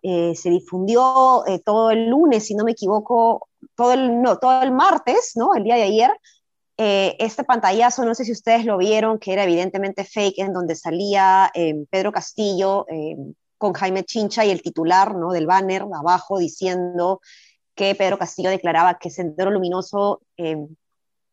eh, 0.02 0.36
se 0.36 0.50
difundió 0.50 1.44
eh, 1.48 1.58
todo 1.64 1.90
el 1.90 2.08
lunes, 2.08 2.46
si 2.46 2.54
no 2.54 2.62
me 2.62 2.70
equivoco, 2.70 3.48
todo 3.74 3.92
el, 3.94 4.22
no, 4.22 4.38
todo 4.38 4.62
el 4.62 4.70
martes, 4.70 5.32
¿no? 5.34 5.56
El 5.56 5.64
día 5.64 5.74
de 5.74 5.82
ayer, 5.82 6.12
eh, 6.82 7.14
este 7.18 7.44
pantallazo, 7.44 8.06
no 8.06 8.14
sé 8.14 8.24
si 8.24 8.32
ustedes 8.32 8.64
lo 8.64 8.78
vieron, 8.78 9.18
que 9.18 9.34
era 9.34 9.44
evidentemente 9.44 10.02
fake, 10.02 10.38
en 10.38 10.54
donde 10.54 10.74
salía 10.74 11.50
eh, 11.52 11.84
Pedro 11.90 12.10
Castillo 12.10 12.86
eh, 12.88 13.16
con 13.58 13.74
Jaime 13.74 14.02
Chincha 14.02 14.46
y 14.46 14.50
el 14.50 14.62
titular 14.62 15.14
¿no? 15.14 15.32
del 15.32 15.46
banner 15.46 15.82
abajo 15.94 16.38
diciendo 16.38 17.20
que 17.74 17.94
Pedro 17.94 18.16
Castillo 18.16 18.48
declaraba 18.48 18.98
que 18.98 19.10
Sendero 19.10 19.50
Luminoso 19.50 20.22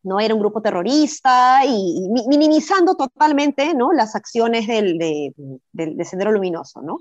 no 0.03 0.19
era 0.19 0.33
un 0.33 0.41
grupo 0.41 0.61
terrorista 0.61 1.61
y, 1.65 2.09
minimizando 2.27 2.95
totalmente 2.95 3.73
¿no? 3.73 3.93
las 3.93 4.17
acciones 4.17 4.67
del, 4.67 4.97
de, 4.97 6.05
Sendero 6.05 6.33
Luminoso. 6.33 6.81
¿no? 6.81 6.99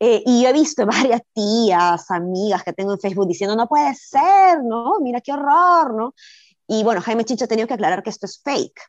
y 0.00 0.42
yo 0.42 0.48
he 0.48 0.52
visto 0.54 0.86
varias 0.86 1.20
tías, 1.34 2.10
amigas 2.10 2.62
que 2.62 2.72
tengo 2.72 2.92
en 2.92 3.00
Facebook 3.00 3.28
diciendo, 3.28 3.54
no 3.54 3.68
puede 3.68 3.94
ser, 3.94 4.64
¿no? 4.64 4.98
Mira 5.00 5.20
qué 5.20 5.32
horror, 5.32 5.94
¿no? 5.94 6.14
Y 6.66 6.82
bueno, 6.82 7.00
Jaime 7.00 7.24
Chicho 7.24 7.44
ha 7.44 7.48
tenido 7.48 7.68
que 7.68 7.74
aclarar 7.74 8.02
que 8.02 8.10
esto 8.10 8.26
es 8.26 8.40
fake. 8.42 8.80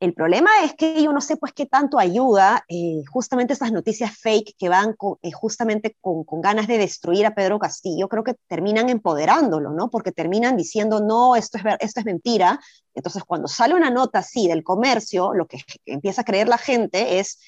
El 0.00 0.14
problema 0.14 0.50
es 0.62 0.74
que 0.74 1.02
yo 1.02 1.12
no 1.12 1.20
sé 1.20 1.36
pues 1.36 1.52
qué 1.52 1.66
tanto 1.66 1.98
ayuda 1.98 2.64
eh, 2.68 3.02
justamente 3.10 3.52
estas 3.52 3.72
noticias 3.72 4.16
fake 4.16 4.54
que 4.56 4.68
van 4.68 4.94
eh, 5.22 5.32
justamente 5.32 5.96
con, 6.00 6.22
con, 6.22 6.40
ganas 6.40 6.68
de 6.68 6.78
destruir 6.78 7.26
a 7.26 7.34
Pedro 7.34 7.58
Castillo, 7.58 8.08
creo 8.08 8.22
que 8.22 8.36
terminan 8.46 8.90
empoderándolo, 8.90 9.70
¿no? 9.70 9.90
Porque 9.90 10.12
terminan 10.12 10.56
diciendo, 10.56 11.00
no, 11.00 11.34
esto 11.34 11.58
es, 11.58 11.64
esto 11.80 12.00
es 12.00 12.06
mentira. 12.06 12.60
Entonces, 12.94 13.24
cuando 13.24 13.48
sale 13.48 13.74
una 13.74 13.90
nota 13.90 14.20
así 14.20 14.46
del 14.46 14.62
comercio, 14.62 15.34
lo 15.34 15.48
que 15.48 15.58
empieza 15.84 16.20
a 16.20 16.24
creer 16.24 16.48
la 16.48 16.58
gente 16.58 17.18
es, 17.18 17.40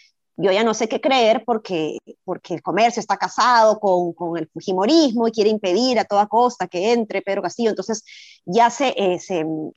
yo 0.42 0.53
ya 0.53 0.64
no 0.64 0.72
sé 0.72 0.88
qué 0.88 1.00
creer 1.00 1.42
porque, 1.44 1.98
porque 2.24 2.55
el 2.55 2.62
comercio 2.62 3.00
está 3.00 3.16
casado 3.18 3.79
con, 3.79 4.14
con, 4.14 4.38
el 4.38 4.48
fujimorismo 4.48 5.29
y 5.29 5.33
quiere 5.33 5.50
impedir 5.50 5.98
a 5.98 6.05
toda 6.05 6.26
costa 6.26 6.66
que 6.66 6.92
entre 6.92 7.20
Pedro 7.20 7.42
Castillo. 7.42 7.68
Entonces 7.68 8.05
ya 8.46 8.70
se, 8.70 8.94
eh, 8.96 9.18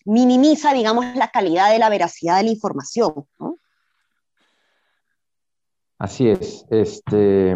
minimiza, 0.06 0.73
digamos, 0.73 1.06
la 1.15 1.28
calidad 1.28 1.71
de 1.71 1.80
la 1.80 1.89
veracidad 1.89 2.38
de 2.38 2.43
la 2.43 2.52
información. 2.52 3.13
Así 5.97 6.30
es. 6.30 6.65
Este, 6.69 7.56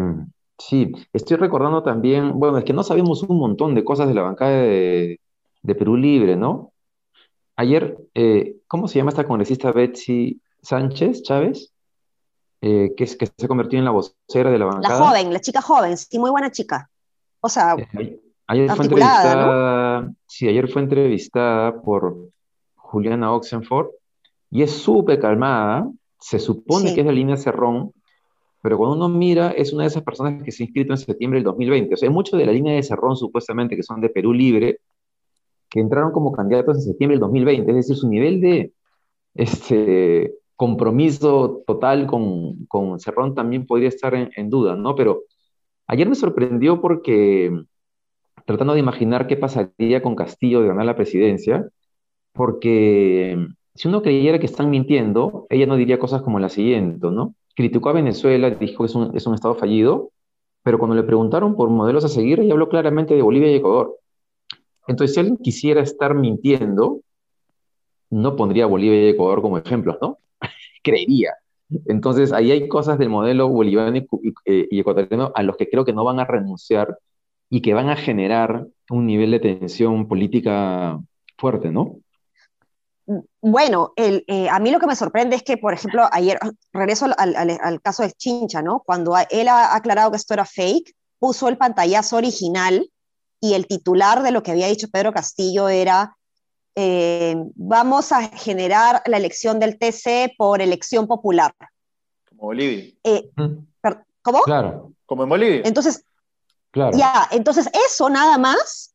sí, 0.58 0.92
estoy 1.12 1.38
recordando 1.38 1.82
también, 1.82 2.38
bueno, 2.38 2.58
es 2.58 2.64
que 2.64 2.74
no 2.74 2.82
sabemos 2.82 3.22
un 3.22 3.38
montón 3.38 3.74
de 3.74 3.84
cosas 3.84 4.08
de 4.08 4.14
la 4.14 4.22
bancada 4.22 4.50
de, 4.50 5.20
de 5.62 5.74
Perú 5.74 5.96
Libre, 5.96 6.36
¿no? 6.36 6.72
Ayer, 7.56 7.96
eh, 8.14 8.56
¿cómo 8.66 8.86
se 8.86 8.98
llama 8.98 9.10
esta 9.10 9.26
congresista 9.26 9.72
Betsy 9.72 10.40
Sánchez 10.62 11.22
Chávez? 11.22 11.72
Eh, 12.60 12.92
que, 12.96 13.04
que 13.04 13.28
se 13.36 13.46
convirtió 13.46 13.78
en 13.78 13.84
la 13.84 13.92
vocera 13.92 14.50
de 14.50 14.58
la 14.58 14.64
bancada. 14.64 14.98
La 14.98 15.06
joven, 15.06 15.32
la 15.32 15.40
chica 15.40 15.62
joven, 15.62 15.96
sí, 15.96 16.18
muy 16.18 16.30
buena 16.30 16.50
chica. 16.50 16.90
O 17.40 17.48
sea, 17.48 17.76
eh, 18.00 18.20
ayer 18.48 18.70
fue 18.70 18.84
entrevistada, 18.84 20.12
sí, 20.26 20.48
ayer 20.48 20.68
fue 20.68 20.82
entrevistada 20.82 21.80
por 21.80 22.30
Juliana 22.74 23.32
Oxenford 23.32 23.90
y 24.50 24.62
es 24.62 24.72
súper 24.72 25.20
calmada, 25.20 25.88
se 26.18 26.40
supone 26.40 26.94
que 26.94 27.00
es 27.00 27.06
la 27.06 27.12
línea 27.12 27.36
Cerrón, 27.36 27.92
pero 28.60 28.76
cuando 28.76 28.96
uno 28.96 29.08
mira, 29.08 29.52
es 29.52 29.72
una 29.72 29.84
de 29.84 29.88
esas 29.88 30.02
personas 30.02 30.42
que 30.42 30.50
se 30.50 30.64
ha 30.64 30.66
inscrito 30.66 30.92
en 30.92 30.98
septiembre 30.98 31.38
del 31.38 31.44
2020. 31.44 31.94
O 31.94 31.96
sea, 31.96 32.08
hay 32.08 32.12
muchos 32.12 32.36
de 32.40 32.46
la 32.46 32.52
línea 32.52 32.74
de 32.74 32.82
Cerrón, 32.82 33.16
supuestamente, 33.16 33.76
que 33.76 33.84
son 33.84 34.00
de 34.00 34.08
Perú 34.08 34.32
Libre, 34.32 34.80
que 35.70 35.78
entraron 35.78 36.10
como 36.10 36.32
candidatos 36.32 36.78
en 36.78 36.82
septiembre 36.82 37.14
del 37.14 37.20
2020. 37.20 37.70
Es 37.70 37.76
decir, 37.76 37.96
su 37.96 38.08
nivel 38.08 38.40
de, 38.40 38.72
este, 39.34 40.34
compromiso 40.58 41.62
total 41.68 42.08
con, 42.08 42.66
con 42.66 42.98
Cerrón 42.98 43.36
también 43.36 43.64
podría 43.64 43.88
estar 43.88 44.12
en, 44.14 44.50
duda, 44.50 44.74
¿no? 44.74 44.96
Pero 44.96 45.22
ayer 45.86 46.08
me 46.08 46.16
sorprendió 46.16 46.80
porque, 46.80 47.62
tratando 48.44 48.74
de 48.74 48.80
imaginar 48.80 49.28
qué 49.28 49.36
pasaría 49.36 50.02
con 50.02 50.16
Castillo 50.16 50.60
de 50.60 50.66
ganar 50.66 50.84
la 50.84 50.96
presidencia, 50.96 51.68
porque 52.32 53.38
si 53.76 53.86
uno 53.86 54.02
creyera 54.02 54.40
que 54.40 54.46
están 54.46 54.68
mintiendo, 54.68 55.46
ella 55.48 55.66
no 55.66 55.76
diría 55.76 56.00
cosas 56.00 56.22
como 56.22 56.40
la 56.40 56.48
siguiente, 56.48 57.06
¿no? 57.08 57.36
Criticó 57.54 57.90
a 57.90 57.92
Venezuela, 57.92 58.50
dijo 58.50 58.82
que 58.82 58.86
es 58.86 58.94
un, 58.96 59.16
es 59.16 59.28
un 59.28 59.34
estado 59.34 59.54
fallido, 59.54 60.10
pero 60.64 60.80
cuando 60.80 60.96
le 60.96 61.04
preguntaron 61.04 61.54
por 61.54 61.70
modelos 61.70 62.04
a 62.04 62.08
seguir, 62.08 62.40
ella 62.40 62.54
habló 62.54 62.68
claramente 62.68 63.14
de 63.14 63.22
Bolivia 63.22 63.52
y 63.52 63.54
Ecuador. 63.54 63.96
Entonces, 64.88 65.14
si 65.14 65.20
alguien 65.20 65.36
quisiera 65.36 65.82
estar 65.82 66.16
mintiendo, 66.16 67.00
no 68.10 68.34
pondría 68.34 68.66
Bolivia 68.66 69.04
y 69.04 69.08
Ecuador 69.10 69.40
como 69.40 69.58
ejemplos, 69.58 69.98
¿no? 70.02 70.18
Creería. 70.90 71.34
Entonces, 71.86 72.32
ahí 72.32 72.50
hay 72.50 72.68
cosas 72.68 72.98
del 72.98 73.10
modelo 73.10 73.48
boliviano 73.48 73.96
y, 73.96 74.06
eh, 74.46 74.68
y, 74.70 74.80
ecuatoriano 74.80 75.32
a 75.34 75.42
los 75.42 75.56
que 75.56 75.68
creo 75.68 75.84
que 75.84 75.92
no 75.92 76.04
van 76.04 76.18
a 76.18 76.24
renunciar 76.24 76.98
y 77.50 77.60
que 77.60 77.74
van 77.74 77.90
a 77.90 77.96
generar 77.96 78.66
un 78.90 79.06
nivel 79.06 79.30
de 79.32 79.40
tensión 79.40 80.08
política 80.08 80.98
fuerte, 81.36 81.70
¿no? 81.70 81.98
Bueno, 83.40 83.92
el, 83.96 84.24
eh, 84.26 84.50
a 84.50 84.58
mí 84.58 84.70
lo 84.70 84.80
que 84.80 84.86
me 84.86 84.96
sorprende 84.96 85.36
es 85.36 85.42
que, 85.42 85.56
por 85.56 85.72
ejemplo, 85.72 86.06
ayer, 86.12 86.38
regreso 86.74 87.06
al 87.16 87.80
caso 87.80 88.02
de 88.02 88.12
Chincha, 88.12 88.60
¿no? 88.60 88.82
Cuando 88.84 89.14
él 89.30 89.48
ha 89.48 89.74
aclarado 89.74 90.10
que 90.10 90.18
esto 90.18 90.34
era 90.34 90.44
fake, 90.44 90.94
puso 91.18 91.48
el 91.48 91.56
pantallazo 91.56 92.16
original 92.16 92.90
y 93.40 93.54
el 93.54 93.66
titular 93.66 94.22
de 94.22 94.30
lo 94.30 94.42
que 94.42 94.50
había 94.50 94.66
dicho 94.66 94.88
Pedro 94.92 95.12
Castillo 95.12 95.68
era, 95.68 96.16
eh, 96.80 97.34
vamos 97.56 98.12
a 98.12 98.28
generar 98.28 99.02
la 99.06 99.16
elección 99.16 99.58
del 99.58 99.80
TC 99.80 100.36
por 100.38 100.62
elección 100.62 101.08
popular. 101.08 101.52
Como 102.28 102.42
Bolivia. 102.42 102.94
Eh, 103.02 103.30
¿Cómo? 104.22 104.42
Claro. 104.42 104.92
Como 105.04 105.24
en 105.24 105.28
Bolivia. 105.28 105.62
Entonces, 105.64 106.04
claro. 106.70 106.96
ya, 106.96 107.26
entonces 107.32 107.68
eso 107.84 108.08
nada 108.08 108.38
más 108.38 108.94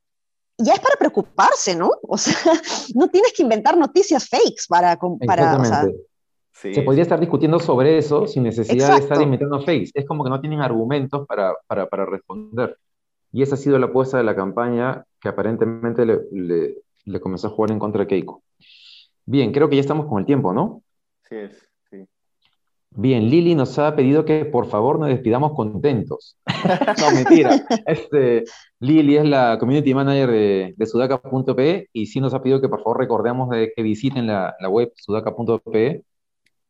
ya 0.58 0.76
es 0.76 0.80
para 0.80 0.96
preocuparse, 0.96 1.76
¿no? 1.76 1.91
O 2.04 2.17
sea, 2.17 2.36
no 2.96 3.10
tienes 3.10 3.34
que 3.34 3.43
inventar 3.43 3.76
noticias 3.76 4.30
fakes 4.30 4.63
para... 4.69 4.98
para 5.28 5.58
o 5.60 5.65
sea, 5.65 5.86
sí, 6.54 6.74
Se 6.74 6.84
podría 6.84 7.04
estar 7.04 7.19
discutiendo 7.19 7.60
sobre 7.60 7.98
eso 7.98 8.28
sin 8.28 8.43
necesidad 8.43 8.91
Exacto. 8.91 8.96
de 8.96 9.04
estar 9.04 9.22
inventando 9.22 9.60
fakes. 9.60 9.89
Es 9.93 10.06
como 10.06 10.24
que 10.24 10.30
no 10.30 10.39
tienen 10.39 10.62
argumentos 10.62 11.28
para, 11.28 11.54
para, 11.67 11.89
para 11.89 12.06
responder. 12.06 12.78
Y 13.34 13.41
esa 13.41 13.56
ha 13.56 13.58
sido 13.58 13.78
la 13.78 13.88
apuesta 13.88 14.15
de 14.15 14.24
la 14.24 14.38
campaña 14.38 15.04
que 15.19 15.28
aparentemente 15.28 16.06
le, 16.06 16.22
le, 16.32 16.83
le, 17.05 17.19
comenzó 17.19 17.47
a 17.47 17.51
jugar 17.51 17.71
en 17.71 17.79
contra 17.79 18.01
de 18.01 18.07
Keiko. 18.07 18.43
Bien, 19.25 19.51
creo 19.51 19.69
que 19.69 19.75
ya 19.75 19.81
estamos 19.81 20.07
con 20.07 20.19
el 20.19 20.25
tiempo, 20.25 20.53
¿no? 20.53 20.81
Sí, 21.29 21.35
es, 21.35 21.69
sí. 21.89 22.05
Bien, 22.91 23.29
Lili 23.29 23.55
nos 23.55 23.79
ha 23.79 23.95
pedido 23.95 24.25
que 24.25 24.45
por 24.45 24.67
favor 24.67 24.99
nos 24.99 25.09
despidamos 25.09 25.53
contentos. 25.53 26.37
no, 26.99 27.11
mentira. 27.11 27.55
Este, 27.85 28.43
Lili 28.79 29.17
es 29.17 29.25
la 29.25 29.57
community 29.59 29.93
manager 29.93 30.29
de, 30.29 30.73
de 30.75 30.85
sudaca.pe 30.85 31.89
y 31.93 32.05
sí 32.05 32.19
nos 32.19 32.33
ha 32.33 32.41
pedido 32.41 32.61
que 32.61 32.69
por 32.69 32.79
favor 32.83 32.99
recordemos 32.99 33.49
de 33.49 33.71
que 33.75 33.81
visiten 33.81 34.27
la, 34.27 34.55
la 34.59 34.69
web 34.69 34.91
sudaca.pe 34.95 36.03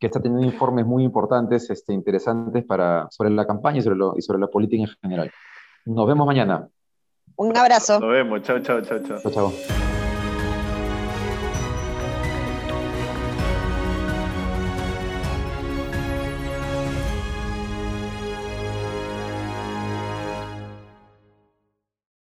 que 0.04 0.08
está 0.08 0.22
teniendo 0.22 0.46
informes 0.46 0.86
muy 0.86 1.06
importantes, 1.06 1.70
este, 1.70 1.94
interesantes 1.94 2.66
para, 2.66 3.08
sobre 3.10 3.30
la 3.30 3.48
campaña 3.48 3.80
y 3.80 3.82
sobre, 3.82 3.96
lo, 3.96 4.14
y 4.18 4.22
sobre 4.22 4.38
la 4.38 4.48
política 4.48 4.84
en 4.84 4.90
general. 5.02 5.32
Nos 5.86 6.06
vemos 6.06 6.28
mañana. 6.28 6.68
Un 7.38 7.56
abrazo. 7.56 8.02
Nos 8.02 8.12
vemos. 8.12 8.42
Chao, 8.42 8.60
chao, 8.60 8.82
chao, 8.82 9.00
chao. 9.00 9.20
Chao, 9.22 9.32
chao. 9.32 10.03